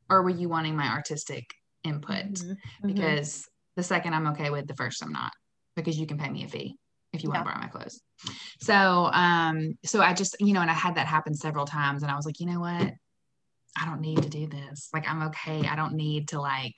[0.08, 1.44] or were you wanting my artistic
[1.84, 2.52] input mm-hmm.
[2.52, 2.86] mm-hmm.
[2.86, 5.32] because the second I'm okay with, the first I'm not
[5.76, 6.76] because you can pay me a fee
[7.12, 7.36] if you yeah.
[7.36, 8.00] want to borrow my clothes.
[8.60, 12.10] So, um, so I just, you know, and I had that happen several times and
[12.10, 12.92] I was like, you know what?
[13.78, 14.90] I don't need to do this.
[14.92, 15.66] Like, I'm okay.
[15.66, 16.74] I don't need to like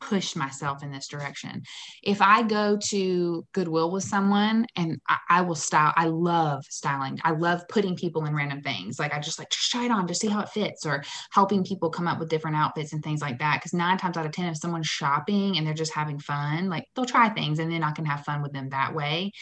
[0.00, 1.62] push myself in this direction.
[2.02, 7.18] If I go to Goodwill with someone and I, I, will style, I love styling.
[7.24, 8.98] I love putting people in random things.
[8.98, 11.64] Like I just like just try it on to see how it fits or helping
[11.64, 13.60] people come up with different outfits and things like that.
[13.62, 16.84] Cause nine times out of 10, if someone's shopping and they're just having fun, like
[16.94, 19.32] they'll try things and then I can have fun with them that way.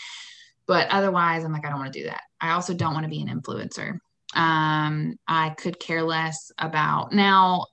[0.66, 2.22] But otherwise, I'm like, I don't want to do that.
[2.40, 3.98] I also don't want to be an influencer.
[4.34, 7.66] Um, I could care less about now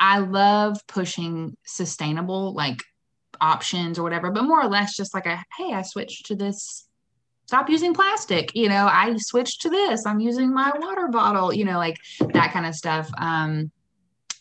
[0.00, 2.82] I love pushing sustainable like
[3.40, 6.86] options or whatever, but more or less just like a hey, I switched to this.
[7.46, 8.54] Stop using plastic.
[8.54, 10.04] You know, I switched to this.
[10.04, 11.52] I'm using my water bottle.
[11.52, 11.96] You know, like
[12.32, 13.10] that kind of stuff.
[13.18, 13.70] Um,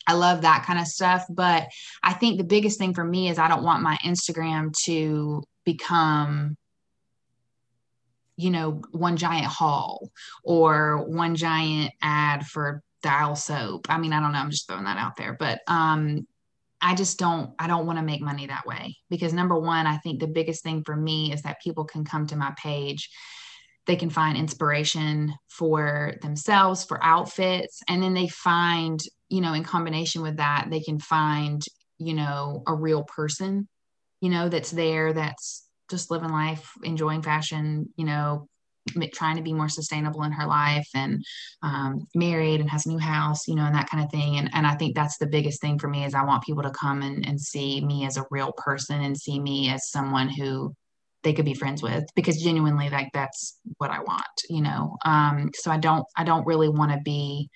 [0.06, 1.26] I love that kind of stuff.
[1.30, 1.68] But
[2.04, 6.58] I think the biggest thing for me is I don't want my Instagram to become
[8.38, 10.12] you know one giant haul
[10.44, 13.88] or one giant ad for dial soap.
[13.90, 14.40] I mean, I don't know.
[14.40, 16.28] I'm just throwing that out there, but um,
[16.82, 17.54] I just don't.
[17.58, 20.62] I don't want to make money that way because number one, I think the biggest
[20.62, 23.10] thing for me is that people can come to my page.
[23.86, 29.00] They can find inspiration for themselves, for outfits, and then they find,
[29.30, 31.64] you know, in combination with that, they can find,
[31.98, 33.70] you know, a real person,
[34.20, 38.50] you know, that's there, that's just living life, enjoying fashion, you know,
[39.14, 41.24] trying to be more sustainable in her life and
[41.64, 44.38] um, married and has a new house, you know, and that kind of thing.
[44.38, 46.72] And, and I think that's the biggest thing for me is I want people to
[46.72, 50.74] come and, and see me as a real person and see me as someone who
[51.24, 54.98] they could be friends with because genuinely like that's what I want, you know?
[55.06, 57.50] Um, so I don't, I don't really want to be,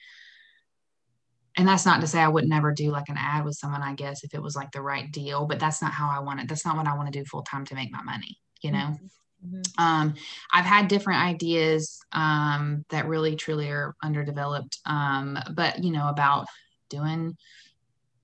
[1.57, 3.93] and that's not to say I would never do like an ad with someone, I
[3.93, 6.47] guess, if it was like the right deal, but that's not how I want it.
[6.47, 8.77] That's not what I want to do full time to make my money, you know?
[8.77, 9.05] Mm-hmm.
[9.45, 9.83] Mm-hmm.
[9.83, 10.13] Um,
[10.51, 16.45] I've had different ideas um, that really truly are underdeveloped, um, but you know about
[16.89, 17.35] doing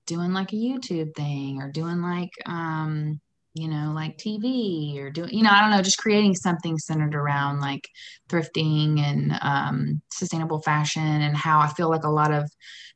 [0.06, 3.20] doing like a YouTube thing or doing like um,
[3.54, 7.14] you know like TV or doing you know I don't know just creating something centered
[7.14, 7.88] around like
[8.28, 12.48] thrifting and um, sustainable fashion and how I feel like a lot of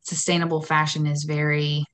[0.03, 1.85] sustainable fashion is very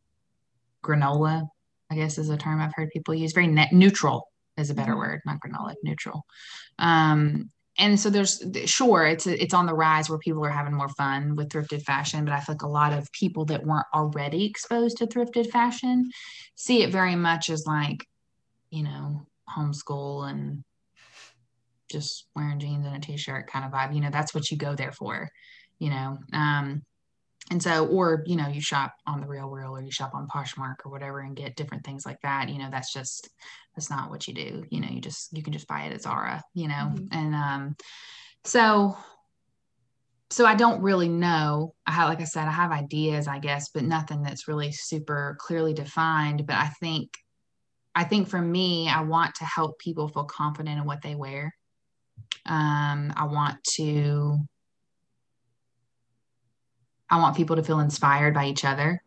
[0.85, 1.49] granola
[1.91, 4.93] I guess is a term I've heard people use very net neutral is a better
[4.93, 5.01] mm-hmm.
[5.01, 6.25] word, not granola, neutral.
[6.79, 10.89] Um, and so there's sure it's it's on the rise where people are having more
[10.91, 14.45] fun with thrifted fashion, but I feel like a lot of people that weren't already
[14.47, 16.11] exposed to thrifted fashion
[16.57, 18.05] see it very much as like,
[18.71, 20.65] you know, homeschool and
[21.91, 23.95] just wearing jeans and a t-shirt kind of vibe.
[23.95, 25.31] You know, that's what you go there for,
[25.79, 26.19] you know.
[26.33, 26.83] Um,
[27.51, 30.29] and so or you know you shop on the real real or you shop on
[30.29, 33.29] poshmark or whatever and get different things like that you know that's just
[33.75, 34.65] that's not what you do.
[34.71, 36.93] You know you just you can just buy it at zara you know?
[36.95, 37.07] Mm-hmm.
[37.13, 37.77] and um
[38.45, 38.97] so
[40.31, 41.75] so i don't really know.
[41.87, 45.37] I have like i said i have ideas i guess but nothing that's really super
[45.41, 46.47] clearly defined.
[46.47, 47.11] But i think
[47.95, 51.55] i think for me i want to help people feel confident in what they wear.
[52.47, 54.39] Um i want to
[57.11, 59.03] I want people to feel inspired by each other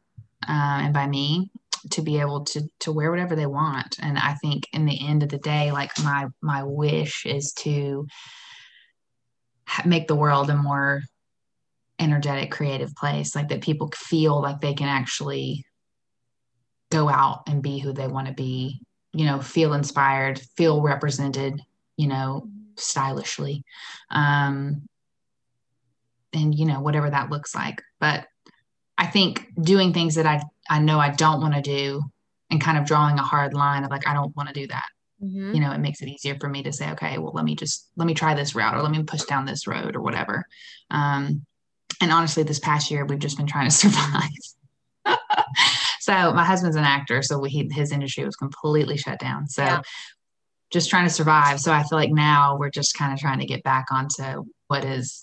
[0.47, 1.51] uh, and by me
[1.91, 3.97] to be able to to wear whatever they want.
[4.01, 8.07] And I think in the end of the day, like my my wish is to
[9.85, 11.01] make the world a more
[11.99, 15.65] energetic, creative place, like that people feel like they can actually
[16.89, 18.81] go out and be who they want to be.
[19.13, 21.61] You know, feel inspired, feel represented.
[21.97, 22.47] You know,
[22.77, 23.63] stylishly.
[24.09, 24.87] Um,
[26.33, 28.27] and you know whatever that looks like but
[28.97, 32.01] i think doing things that i i know i don't want to do
[32.49, 34.87] and kind of drawing a hard line of like i don't want to do that
[35.23, 35.53] mm-hmm.
[35.53, 37.89] you know it makes it easier for me to say okay well let me just
[37.95, 40.45] let me try this route or let me push down this road or whatever
[40.89, 41.45] um,
[42.01, 44.29] and honestly this past year we've just been trying to survive
[45.99, 49.81] so my husband's an actor so we, his industry was completely shut down so yeah.
[50.71, 53.45] just trying to survive so i feel like now we're just kind of trying to
[53.45, 55.19] get back onto what is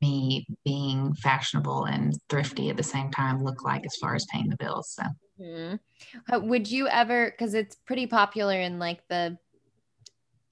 [0.00, 4.48] me being fashionable and thrifty at the same time look like as far as paying
[4.48, 4.94] the bills.
[4.94, 5.02] So
[5.40, 6.48] Mm-hmm.
[6.48, 9.38] Would you ever, because it's pretty popular in like the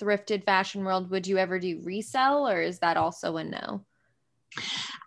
[0.01, 3.84] thrifted fashion world, would you ever do resell or is that also a no?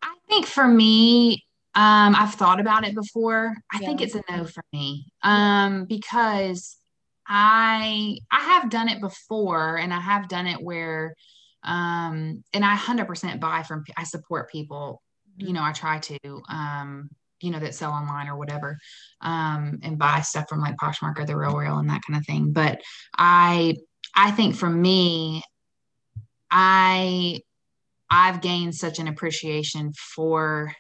[0.04, 3.56] I think for me, um, I've thought about it before.
[3.74, 3.88] I yeah.
[3.88, 5.06] think it's a no for me.
[5.24, 6.78] Um, because
[7.26, 11.16] I I have done it before and I have done it where
[11.64, 15.02] um and I 100% buy from I support people.
[15.38, 15.56] You mm-hmm.
[15.56, 16.18] know, I try to
[16.50, 17.10] um
[17.42, 18.78] you know that sell online or whatever
[19.22, 22.26] um and buy stuff from like Poshmark or the Real Real and that kind of
[22.26, 22.52] thing.
[22.54, 22.82] But
[23.18, 23.76] I
[24.16, 25.44] I think for me
[26.50, 27.42] I
[28.10, 30.74] I've gained such an appreciation for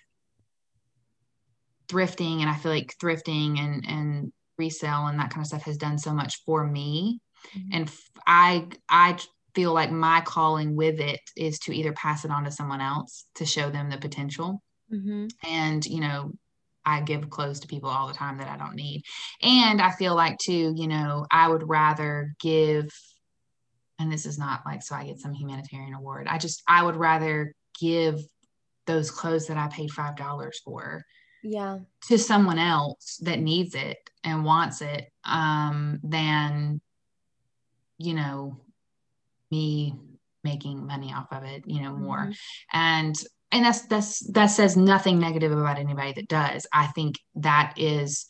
[1.87, 5.77] thrifting and I feel like thrifting and and resale and that kind of stuff has
[5.77, 7.19] done so much for me
[7.55, 7.69] mm-hmm.
[7.73, 7.91] and
[8.27, 9.17] I I
[9.53, 13.25] feel like my calling with it is to either pass it on to someone else
[13.35, 14.61] to show them the potential.
[14.91, 15.27] Mm-hmm.
[15.49, 16.33] and you know
[16.83, 19.03] I give clothes to people all the time that I don't need.
[19.41, 22.91] And I feel like too you know I would rather give
[23.99, 26.27] and this is not like so I get some humanitarian award.
[26.27, 28.19] I just I would rather give
[28.87, 31.05] those clothes that I paid five dollars for
[31.43, 31.79] yeah.
[32.07, 36.81] to someone else that needs it and wants it um than
[37.97, 38.57] you know
[39.51, 39.93] me
[40.43, 42.31] making money off of it you know more mm-hmm.
[42.77, 43.15] and
[43.51, 48.25] and that's that's that says nothing negative about anybody that does i think that is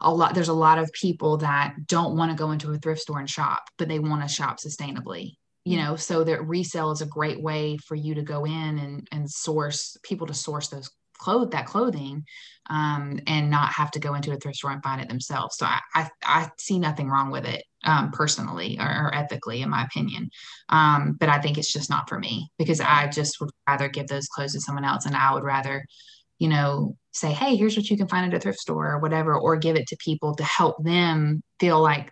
[0.00, 3.00] a lot there's a lot of people that don't want to go into a thrift
[3.00, 5.86] store and shop but they want to shop sustainably you mm-hmm.
[5.86, 9.30] know so that resale is a great way for you to go in and and
[9.30, 12.24] source people to source those clothe that clothing
[12.68, 15.56] um, and not have to go into a thrift store and find it themselves.
[15.56, 19.70] So I, I, I see nothing wrong with it um, personally or, or, ethically, in
[19.70, 20.30] my opinion.
[20.68, 24.08] Um, but I think it's just not for me because I just would rather give
[24.08, 25.84] those clothes to someone else, and I would rather,
[26.38, 29.38] you know, say, hey, here's what you can find at a thrift store or whatever,
[29.38, 32.10] or give it to people to help them feel like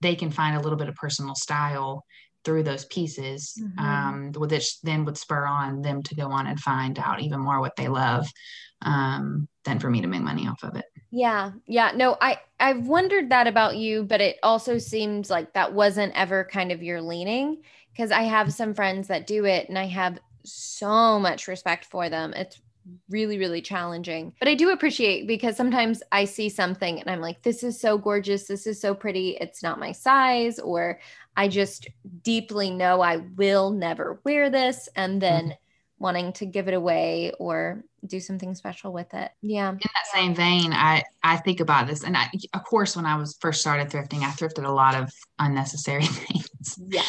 [0.00, 2.04] they can find a little bit of personal style
[2.44, 3.78] through those pieces, mm-hmm.
[3.78, 7.60] um, which then would spur on them to go on and find out even more
[7.60, 8.26] what they love
[8.82, 10.84] um, than for me to make money off of it.
[11.10, 11.52] Yeah.
[11.66, 11.92] Yeah.
[11.94, 16.44] No, I, I've wondered that about you, but it also seems like that wasn't ever
[16.44, 20.18] kind of your leaning because I have some friends that do it and I have
[20.44, 22.34] so much respect for them.
[22.34, 22.60] It's
[23.08, 24.32] really really challenging.
[24.38, 27.98] But i do appreciate because sometimes i see something and i'm like this is so
[27.98, 28.46] gorgeous.
[28.46, 29.36] This is so pretty.
[29.40, 31.00] It's not my size or
[31.36, 31.88] i just
[32.22, 35.54] deeply know i will never wear this and then mm-hmm.
[35.98, 39.32] wanting to give it away or do something special with it.
[39.40, 39.70] Yeah.
[39.70, 43.16] In that same vein i i think about this and i of course when i
[43.16, 46.78] was first started thrifting i thrifted a lot of unnecessary things.
[46.88, 47.02] Yeah.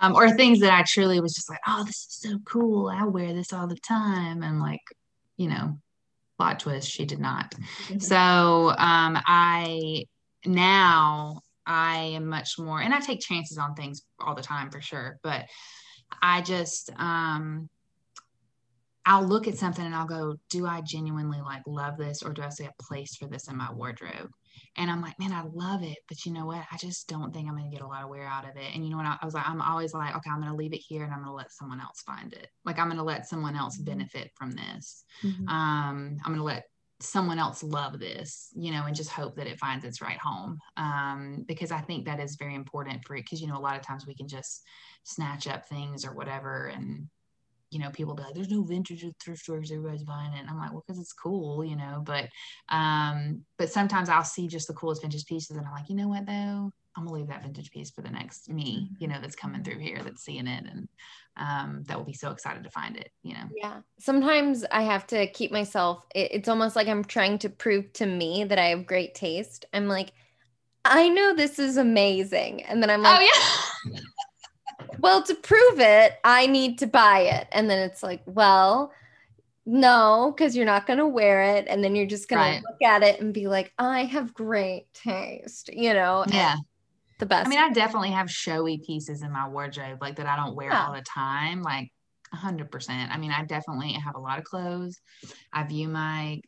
[0.00, 2.88] Um, or things that I truly was just like, oh, this is so cool.
[2.88, 4.42] I wear this all the time.
[4.42, 4.82] And like,
[5.38, 5.78] you know,
[6.36, 7.52] plot twist, she did not.
[7.52, 7.98] Mm-hmm.
[8.00, 10.04] So um, I
[10.44, 14.82] now I am much more, and I take chances on things all the time for
[14.82, 15.46] sure, but
[16.20, 17.70] I just um,
[19.06, 22.42] I'll look at something and I'll go, do I genuinely like love this, or do
[22.42, 24.30] I see a place for this in my wardrobe?
[24.78, 25.98] And I'm like, man, I love it.
[26.08, 26.64] But you know what?
[26.72, 28.74] I just don't think I'm going to get a lot of wear out of it.
[28.74, 29.06] And you know what?
[29.06, 31.12] I, I was like, I'm always like, okay, I'm going to leave it here and
[31.12, 32.46] I'm going to let someone else find it.
[32.64, 33.90] Like, I'm going to let someone else mm-hmm.
[33.90, 35.04] benefit from this.
[35.22, 35.48] Mm-hmm.
[35.48, 36.64] Um, I'm going to let
[37.00, 40.58] someone else love this, you know, and just hope that it finds its right home.
[40.76, 43.24] Um, because I think that is very important for it.
[43.24, 44.62] Because, you know, a lot of times we can just
[45.04, 47.08] snatch up things or whatever and
[47.70, 50.40] you know, people be like, there's no vintage at thrift stores, everybody's buying it.
[50.40, 52.28] And I'm like, well, because it's cool, you know, but
[52.68, 56.08] um, but sometimes I'll see just the coolest vintage pieces and I'm like, you know
[56.08, 56.70] what though?
[56.96, 59.78] I'm gonna leave that vintage piece for the next me, you know, that's coming through
[59.78, 60.88] here that's seeing it and
[61.36, 63.44] um, that will be so excited to find it, you know.
[63.56, 63.80] Yeah.
[64.00, 68.06] Sometimes I have to keep myself, it, it's almost like I'm trying to prove to
[68.06, 69.66] me that I have great taste.
[69.72, 70.12] I'm like,
[70.84, 72.64] I know this is amazing.
[72.64, 73.22] And then I'm like, oh
[73.92, 74.00] yeah.
[75.00, 77.48] Well, to prove it, I need to buy it.
[77.52, 78.92] And then it's like, well,
[79.66, 81.66] no, because you're not going to wear it.
[81.68, 82.60] And then you're just going right.
[82.60, 86.24] to look at it and be like, I have great taste, you know?
[86.28, 86.56] Yeah.
[87.18, 87.46] The best.
[87.46, 90.70] I mean, I definitely have showy pieces in my wardrobe, like that I don't wear
[90.70, 90.86] yeah.
[90.86, 91.62] all the time.
[91.62, 91.90] Like,
[92.34, 92.90] 100%.
[93.10, 95.00] I mean, I definitely have a lot of clothes.
[95.52, 96.40] I view my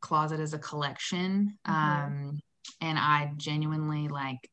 [0.00, 1.58] closet as a collection.
[1.66, 1.72] Mm-hmm.
[1.72, 2.40] Um,
[2.80, 4.50] and I genuinely like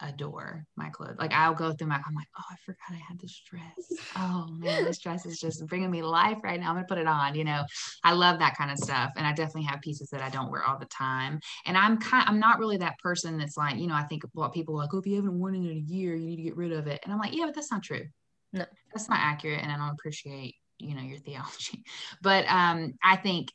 [0.00, 1.16] adore my clothes.
[1.18, 4.00] Like I'll go through my, I'm like, oh, I forgot I had this dress.
[4.16, 6.68] Oh man, this dress is just bringing me life right now.
[6.68, 7.34] I'm gonna put it on.
[7.34, 7.64] You know,
[8.04, 10.64] I love that kind of stuff, and I definitely have pieces that I don't wear
[10.64, 11.40] all the time.
[11.66, 14.52] And I'm kind, I'm not really that person that's like, you know, I think what
[14.52, 16.42] people are like, oh, if you haven't worn it in a year, you need to
[16.42, 17.00] get rid of it.
[17.04, 18.04] And I'm like, yeah, but that's not true.
[18.52, 21.84] No, that's not accurate, and I don't appreciate, you know, your theology.
[22.22, 23.50] But um, I think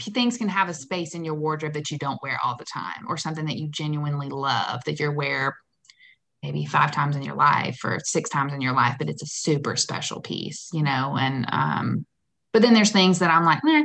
[0.00, 3.06] things can have a space in your wardrobe that you don't wear all the time
[3.08, 5.56] or something that you genuinely love that you wear
[6.42, 9.26] maybe five times in your life or six times in your life but it's a
[9.26, 12.04] super special piece you know and um
[12.52, 13.84] but then there's things that i'm like eh,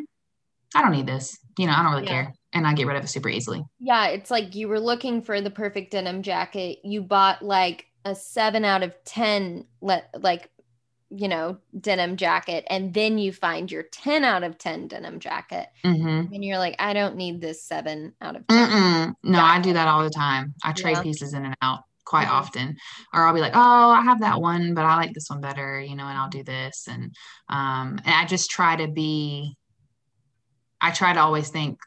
[0.76, 2.24] i don't need this you know i don't really yeah.
[2.24, 5.22] care and i get rid of it super easily yeah it's like you were looking
[5.22, 10.50] for the perfect denim jacket you bought like a seven out of ten let like
[11.10, 15.68] you know, denim jacket, and then you find your 10 out of 10 denim jacket.
[15.84, 16.34] Mm-hmm.
[16.34, 18.70] And you're like, I don't need this seven out of 10.
[18.70, 19.14] Mm-mm.
[19.24, 20.54] No, I do that all the time.
[20.64, 21.04] I trade yeah.
[21.04, 22.36] pieces in and out quite mm-hmm.
[22.36, 22.78] often.
[23.14, 25.80] Or I'll be like, oh, I have that one, but I like this one better,
[25.80, 26.88] you know, and I'll do this.
[26.90, 27.16] And
[27.50, 29.56] um, and I just try to be
[30.82, 31.80] I try to always think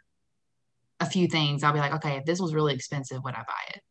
[0.98, 1.62] a few things.
[1.62, 3.82] I'll be like, okay, if this was really expensive, would I buy it?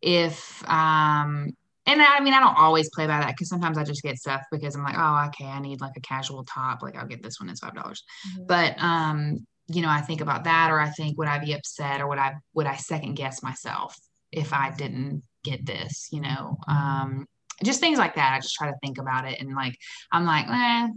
[0.00, 1.50] If um
[1.88, 4.42] and I mean, I don't always play by that because sometimes I just get stuff
[4.52, 6.82] because I'm like, oh, okay, I need like a casual top.
[6.82, 7.48] Like I'll get this one.
[7.48, 8.04] It's five dollars.
[8.28, 8.44] Mm-hmm.
[8.46, 12.02] But um, you know, I think about that, or I think would I be upset,
[12.02, 13.96] or would I would I second guess myself
[14.30, 16.08] if I didn't get this?
[16.12, 17.26] You know, um,
[17.64, 18.34] just things like that.
[18.34, 19.76] I just try to think about it, and like
[20.12, 20.88] I'm like, eh.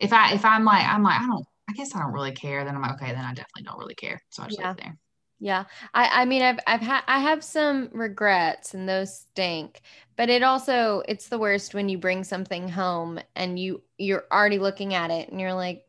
[0.00, 2.64] If I if I'm like I'm like I don't I guess I don't really care.
[2.64, 4.20] Then I'm like, okay, then I definitely don't really care.
[4.30, 4.70] So I just yeah.
[4.70, 4.98] leave it there.
[5.42, 5.64] Yeah.
[5.92, 9.80] I I mean I've I've had I have some regrets and those stink.
[10.16, 14.60] But it also it's the worst when you bring something home and you you're already
[14.60, 15.84] looking at it and you're like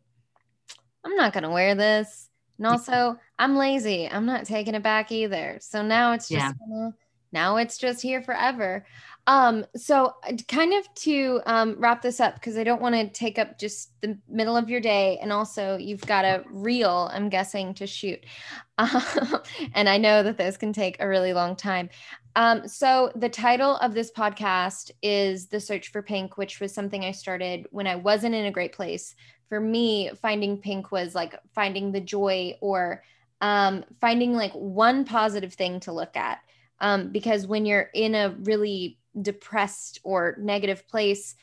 [1.06, 2.30] I'm not going to wear this.
[2.58, 4.08] And also, I'm lazy.
[4.10, 5.58] I'm not taking it back either.
[5.60, 6.54] So now it's just yeah.
[6.68, 6.96] gonna,
[7.32, 8.86] now it's just here forever.
[9.26, 13.08] Um, so uh, kind of to um, wrap this up because I don't want to
[13.08, 17.30] take up just the middle of your day, and also you've got a reel, I'm
[17.30, 18.20] guessing, to shoot,
[18.78, 21.90] and I know that this can take a really long time.
[22.36, 27.06] Um, so the title of this podcast is "The Search for Pink," which was something
[27.06, 29.16] I started when I wasn't in a great place.
[29.48, 33.04] For me, finding pink was like finding the joy or
[33.40, 36.40] um, finding like one positive thing to look at.
[36.80, 41.36] Um, because when you're in a really depressed or negative place,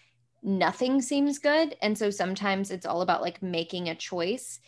[0.43, 1.77] nothing seems good.
[1.83, 4.61] And so sometimes it's all about like making a choice.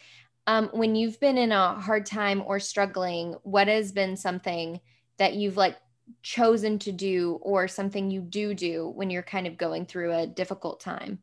[0.47, 4.81] Um, when you've been in a hard time or struggling, what has been something
[5.19, 5.77] that you've like
[6.23, 10.27] chosen to do or something you do do when you're kind of going through a
[10.27, 11.21] difficult time?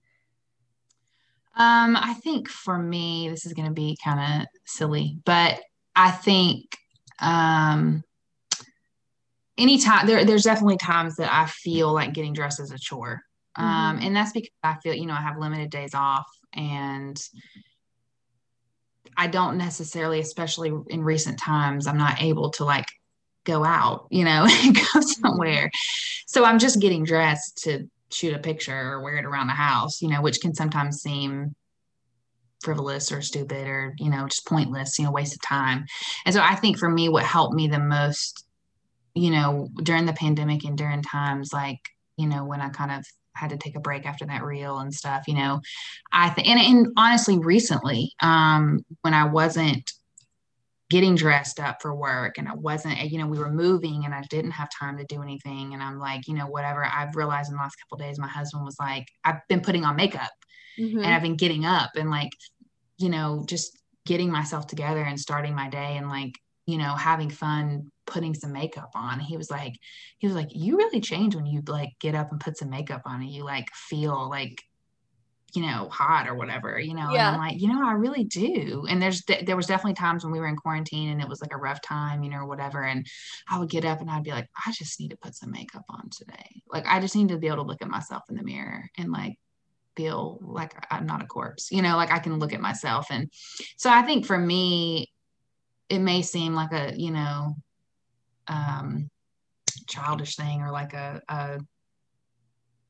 [1.56, 5.60] Um, I think for me, this is going to be kind of silly, but
[5.96, 6.78] I think
[7.20, 8.04] um,
[9.60, 13.22] anytime there, there's definitely times that I feel like getting dressed is a chore.
[13.56, 13.76] Um, mm-hmm.
[13.76, 17.22] Um, and that's because I feel, you know, I have limited days off and
[19.18, 22.88] I don't necessarily, especially in recent times, I'm not able to like
[23.44, 25.70] go out, you know, and go somewhere.
[26.26, 30.02] So I'm just getting dressed to shoot a picture or wear it around the house,
[30.02, 31.56] you know, which can sometimes seem
[32.62, 35.86] frivolous or stupid or, you know, just pointless, you know, waste of time.
[36.26, 38.46] And so I think for me, what helped me the most
[39.20, 41.80] you know, during the pandemic and during times like,
[42.18, 43.06] you know, when I kind of
[43.36, 45.62] had to take a break after that reel and stuff, you know,
[46.12, 49.92] I think, and, and honestly, recently, um, when I wasn't
[50.90, 54.24] getting dressed up for work and I wasn't, you know, we were moving and I
[54.30, 55.74] didn't have time to do anything.
[55.74, 56.84] And I'm like, you know, whatever.
[56.84, 59.96] I've realized in the last couple days, my husband was like, I've been putting on
[59.96, 60.32] makeup
[60.80, 60.98] mm-hmm.
[60.98, 62.32] and I've been getting up and like,
[62.98, 66.34] you know, just getting myself together and starting my day and like,
[66.70, 69.20] you know, having fun putting some makeup on.
[69.20, 69.74] He was like,
[70.20, 73.02] he was like, you really change when you like get up and put some makeup
[73.06, 74.62] on and you like feel like,
[75.56, 77.30] you know, hot or whatever, you know, yeah.
[77.30, 78.86] and I'm like, you know, I really do.
[78.88, 81.54] And there's, there was definitely times when we were in quarantine and it was like
[81.54, 82.84] a rough time, you know, or whatever.
[82.84, 83.08] And
[83.50, 85.86] I would get up and I'd be like, I just need to put some makeup
[85.90, 86.62] on today.
[86.72, 89.12] Like, I just need to be able to look at myself in the mirror and
[89.12, 89.40] like,
[89.96, 93.08] feel like I'm not a corpse, you know, like I can look at myself.
[93.10, 93.30] And
[93.76, 95.12] so I think for me,
[95.90, 97.56] it may seem like a you know
[98.48, 99.10] um,
[99.88, 101.60] childish thing or like a, a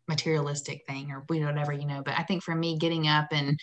[0.08, 3.60] materialistic thing or whatever you know but i think for me getting up and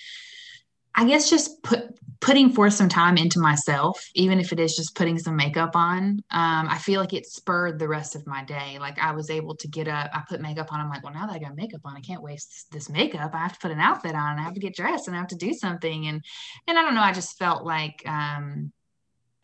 [0.94, 4.94] i guess just put putting forth some time into myself even if it is just
[4.94, 8.78] putting some makeup on um, i feel like it spurred the rest of my day.
[8.78, 11.26] Like i was able to get up i put makeup on i'm like well now
[11.26, 13.34] that i got makeup on i can't waste this makeup.
[13.34, 15.28] I have to put an outfit on i have to get dressed and i have
[15.28, 16.06] to do something.
[16.06, 16.24] And
[16.68, 18.72] and i don't know i just felt like um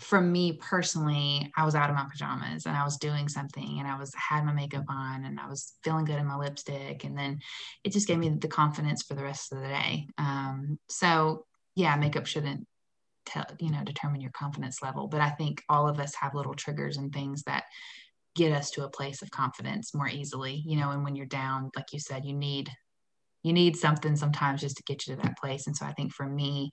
[0.02, 3.88] for me personally, I was out of my pajamas and I was doing something and
[3.88, 7.04] I was had my makeup on and I was feeling good in my lipstick.
[7.04, 7.40] And then
[7.84, 10.08] it just gave me the confidence for the rest of the day.
[10.18, 12.66] Um, so yeah, makeup shouldn't
[13.26, 15.08] tell, you know, determine your confidence level.
[15.08, 17.64] But I think all of us have little triggers and things that
[18.34, 21.70] get us to a place of confidence more easily, you know, and when you're down,
[21.76, 22.70] like you said, you need
[23.42, 25.66] you need something sometimes just to get you to that place.
[25.66, 26.70] And so I think for me,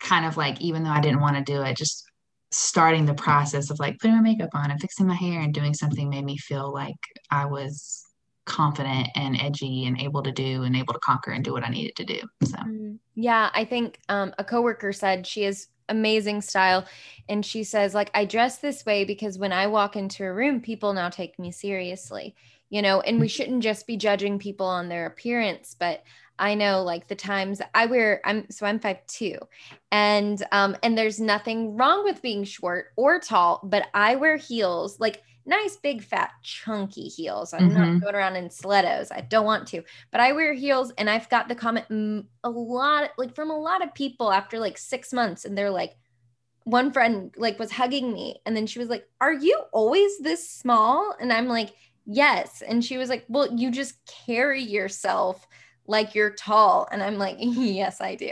[0.00, 2.04] kind of like, even though I didn't want to do it, just
[2.50, 5.74] starting the process of like putting my makeup on and fixing my hair and doing
[5.74, 6.96] something made me feel like
[7.30, 8.06] I was
[8.46, 11.68] confident and edgy and able to do and able to conquer and do what I
[11.68, 12.20] needed to do.
[12.44, 12.94] So mm-hmm.
[13.14, 16.86] yeah, I think um, a coworker said she has amazing style
[17.28, 20.60] and she says like I dress this way because when I walk into a room
[20.60, 22.34] people now take me seriously.
[22.70, 23.30] You know, and we mm.
[23.30, 26.02] shouldn't just be judging people on their appearance, but
[26.38, 29.36] I know like the times I wear I'm so I'm five two,
[29.90, 35.00] and um and there's nothing wrong with being short or tall, but I wear heels
[35.00, 37.52] like nice big fat chunky heels.
[37.52, 37.78] I'm mm-hmm.
[37.78, 39.10] not going around in stilettos.
[39.10, 41.86] I don't want to, but I wear heels, and I've got the comment
[42.44, 45.96] a lot like from a lot of people after like six months, and they're like.
[46.64, 50.50] One friend like was hugging me and then she was like, "Are you always this
[50.50, 51.70] small?" And I'm like,
[52.04, 53.94] "Yes." And she was like, "Well, you just
[54.26, 55.46] carry yourself
[55.88, 56.86] like you're tall.
[56.92, 58.30] And I'm like, yes, I do.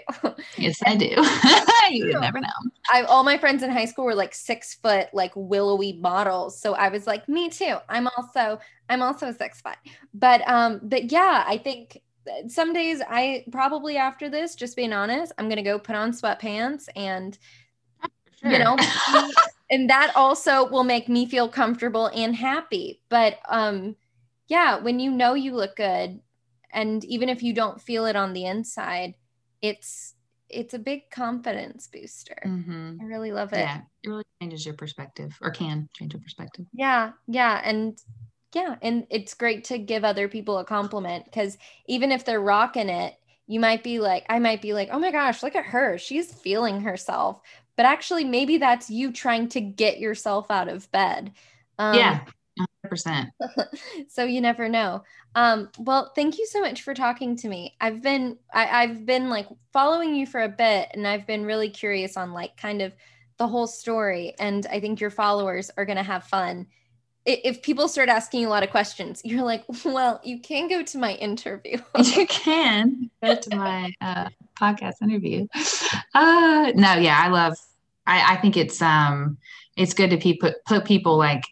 [0.56, 1.06] Yes, I do.
[1.90, 2.48] you would never know.
[2.92, 6.60] I all my friends in high school were like six foot, like willowy models.
[6.60, 7.76] So I was like, me too.
[7.88, 9.78] I'm also, I'm also six foot.
[10.14, 12.02] But um, but yeah, I think
[12.48, 16.88] some days I probably after this, just being honest, I'm gonna go put on sweatpants
[16.94, 17.36] and
[18.40, 18.52] sure.
[18.52, 18.76] you know
[19.70, 23.00] and that also will make me feel comfortable and happy.
[23.08, 23.96] But um
[24.48, 26.20] yeah, when you know you look good,
[26.72, 29.14] and even if you don't feel it on the inside
[29.62, 30.14] it's
[30.48, 32.36] it's a big confidence booster.
[32.44, 32.98] Mm-hmm.
[33.00, 33.58] i really love it.
[33.58, 36.66] Yeah it really changes your perspective or can change your perspective.
[36.72, 38.00] Yeah yeah and
[38.54, 42.88] yeah and it's great to give other people a compliment because even if they're rocking
[42.88, 43.14] it
[43.46, 46.32] you might be like i might be like oh my gosh look at her she's
[46.32, 47.40] feeling herself.
[47.76, 51.32] But actually maybe that's you trying to get yourself out of bed.
[51.78, 52.20] Um, yeah
[52.58, 53.30] 100%.
[54.08, 55.02] so you never know.
[55.34, 57.76] Um, well, thank you so much for talking to me.
[57.80, 61.68] I've been I, I've been like following you for a bit and I've been really
[61.68, 62.94] curious on like kind of
[63.38, 64.34] the whole story.
[64.38, 66.66] And I think your followers are gonna have fun.
[67.26, 70.82] If people start asking you a lot of questions, you're like, well, you can go
[70.82, 71.78] to my interview.
[71.98, 74.28] you can go to my uh,
[74.58, 75.46] podcast interview.
[76.14, 77.58] Uh, no, yeah, I love.
[78.06, 79.36] I, I think it's um,
[79.76, 81.42] it's good to pe- put put people like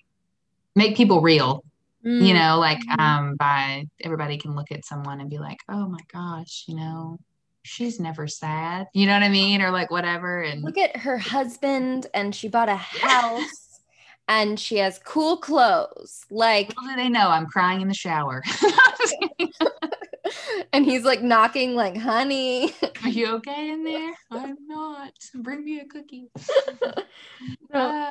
[0.75, 1.65] make people real
[2.05, 2.27] mm.
[2.27, 6.01] you know like um by everybody can look at someone and be like oh my
[6.13, 7.19] gosh you know
[7.63, 11.19] she's never sad you know what i mean or like whatever and look at her
[11.19, 13.81] husband and she bought a house
[14.29, 18.43] and she has cool clothes like Little do they know i'm crying in the shower
[20.73, 22.73] and he's like knocking like honey.
[23.03, 24.13] Are you okay in there?
[24.31, 25.13] I'm not.
[25.35, 26.31] Bring me a cookie.
[27.73, 28.09] Uh,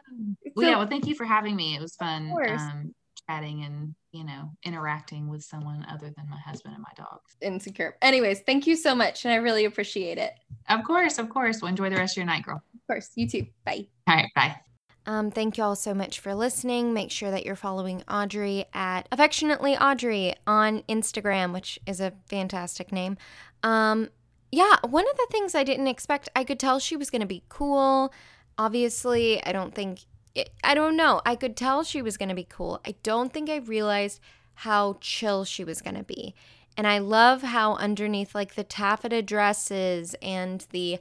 [0.57, 1.73] well yeah well thank you for having me.
[1.73, 2.93] It was fun um,
[3.29, 7.37] chatting and you know interacting with someone other than my husband and my dogs.
[7.39, 7.95] Insecure.
[8.01, 10.33] Anyways thank you so much and i really appreciate it.
[10.67, 11.61] Of course of course.
[11.61, 12.61] Well enjoy the rest of your night girl.
[12.75, 13.09] Of course.
[13.15, 13.47] You too.
[13.65, 13.87] Bye.
[14.05, 14.72] All right bye
[15.05, 16.93] um, thank you all so much for listening.
[16.93, 22.91] Make sure that you're following Audrey at affectionately Audrey on Instagram, which is a fantastic
[22.91, 23.17] name.
[23.63, 24.09] Um,
[24.51, 27.27] yeah, one of the things I didn't expect, I could tell she was going to
[27.27, 28.13] be cool.
[28.57, 30.01] Obviously, I don't think,
[30.63, 31.21] I don't know.
[31.25, 32.79] I could tell she was going to be cool.
[32.85, 34.19] I don't think I realized
[34.55, 36.35] how chill she was going to be.
[36.77, 40.99] And I love how underneath, like the taffeta dresses and the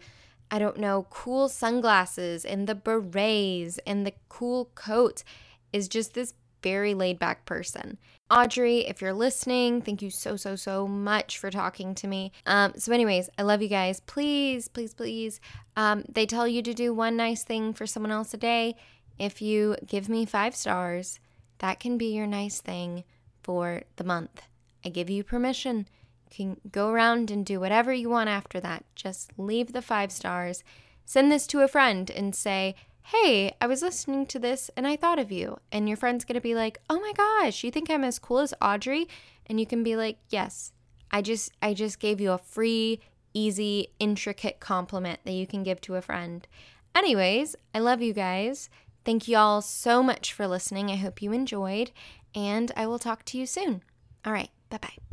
[0.52, 5.24] I don't know, cool sunglasses and the berets and the cool coat
[5.72, 7.96] is just this very laid back person.
[8.30, 12.32] Audrey, if you're listening, thank you so, so, so much for talking to me.
[12.44, 14.00] Um, so, anyways, I love you guys.
[14.00, 15.40] Please, please, please.
[15.74, 18.76] Um, they tell you to do one nice thing for someone else a day.
[19.18, 21.18] If you give me five stars,
[21.58, 23.04] that can be your nice thing
[23.42, 24.42] for the month.
[24.84, 25.86] I give you permission
[26.32, 28.84] can go around and do whatever you want after that.
[28.94, 30.64] Just leave the five stars.
[31.04, 32.74] Send this to a friend and say,
[33.06, 35.58] Hey, I was listening to this and I thought of you.
[35.70, 38.38] And your friend's going to be like, Oh my gosh, you think I'm as cool
[38.38, 39.08] as Audrey?
[39.46, 40.72] And you can be like, Yes,
[41.10, 43.00] I just I just gave you a free,
[43.34, 46.46] easy, intricate compliment that you can give to a friend.
[46.94, 48.70] Anyways, I love you guys.
[49.04, 50.90] Thank you all so much for listening.
[50.90, 51.90] I hope you enjoyed,
[52.34, 53.82] and I will talk to you soon.
[54.24, 55.11] All right, bye bye.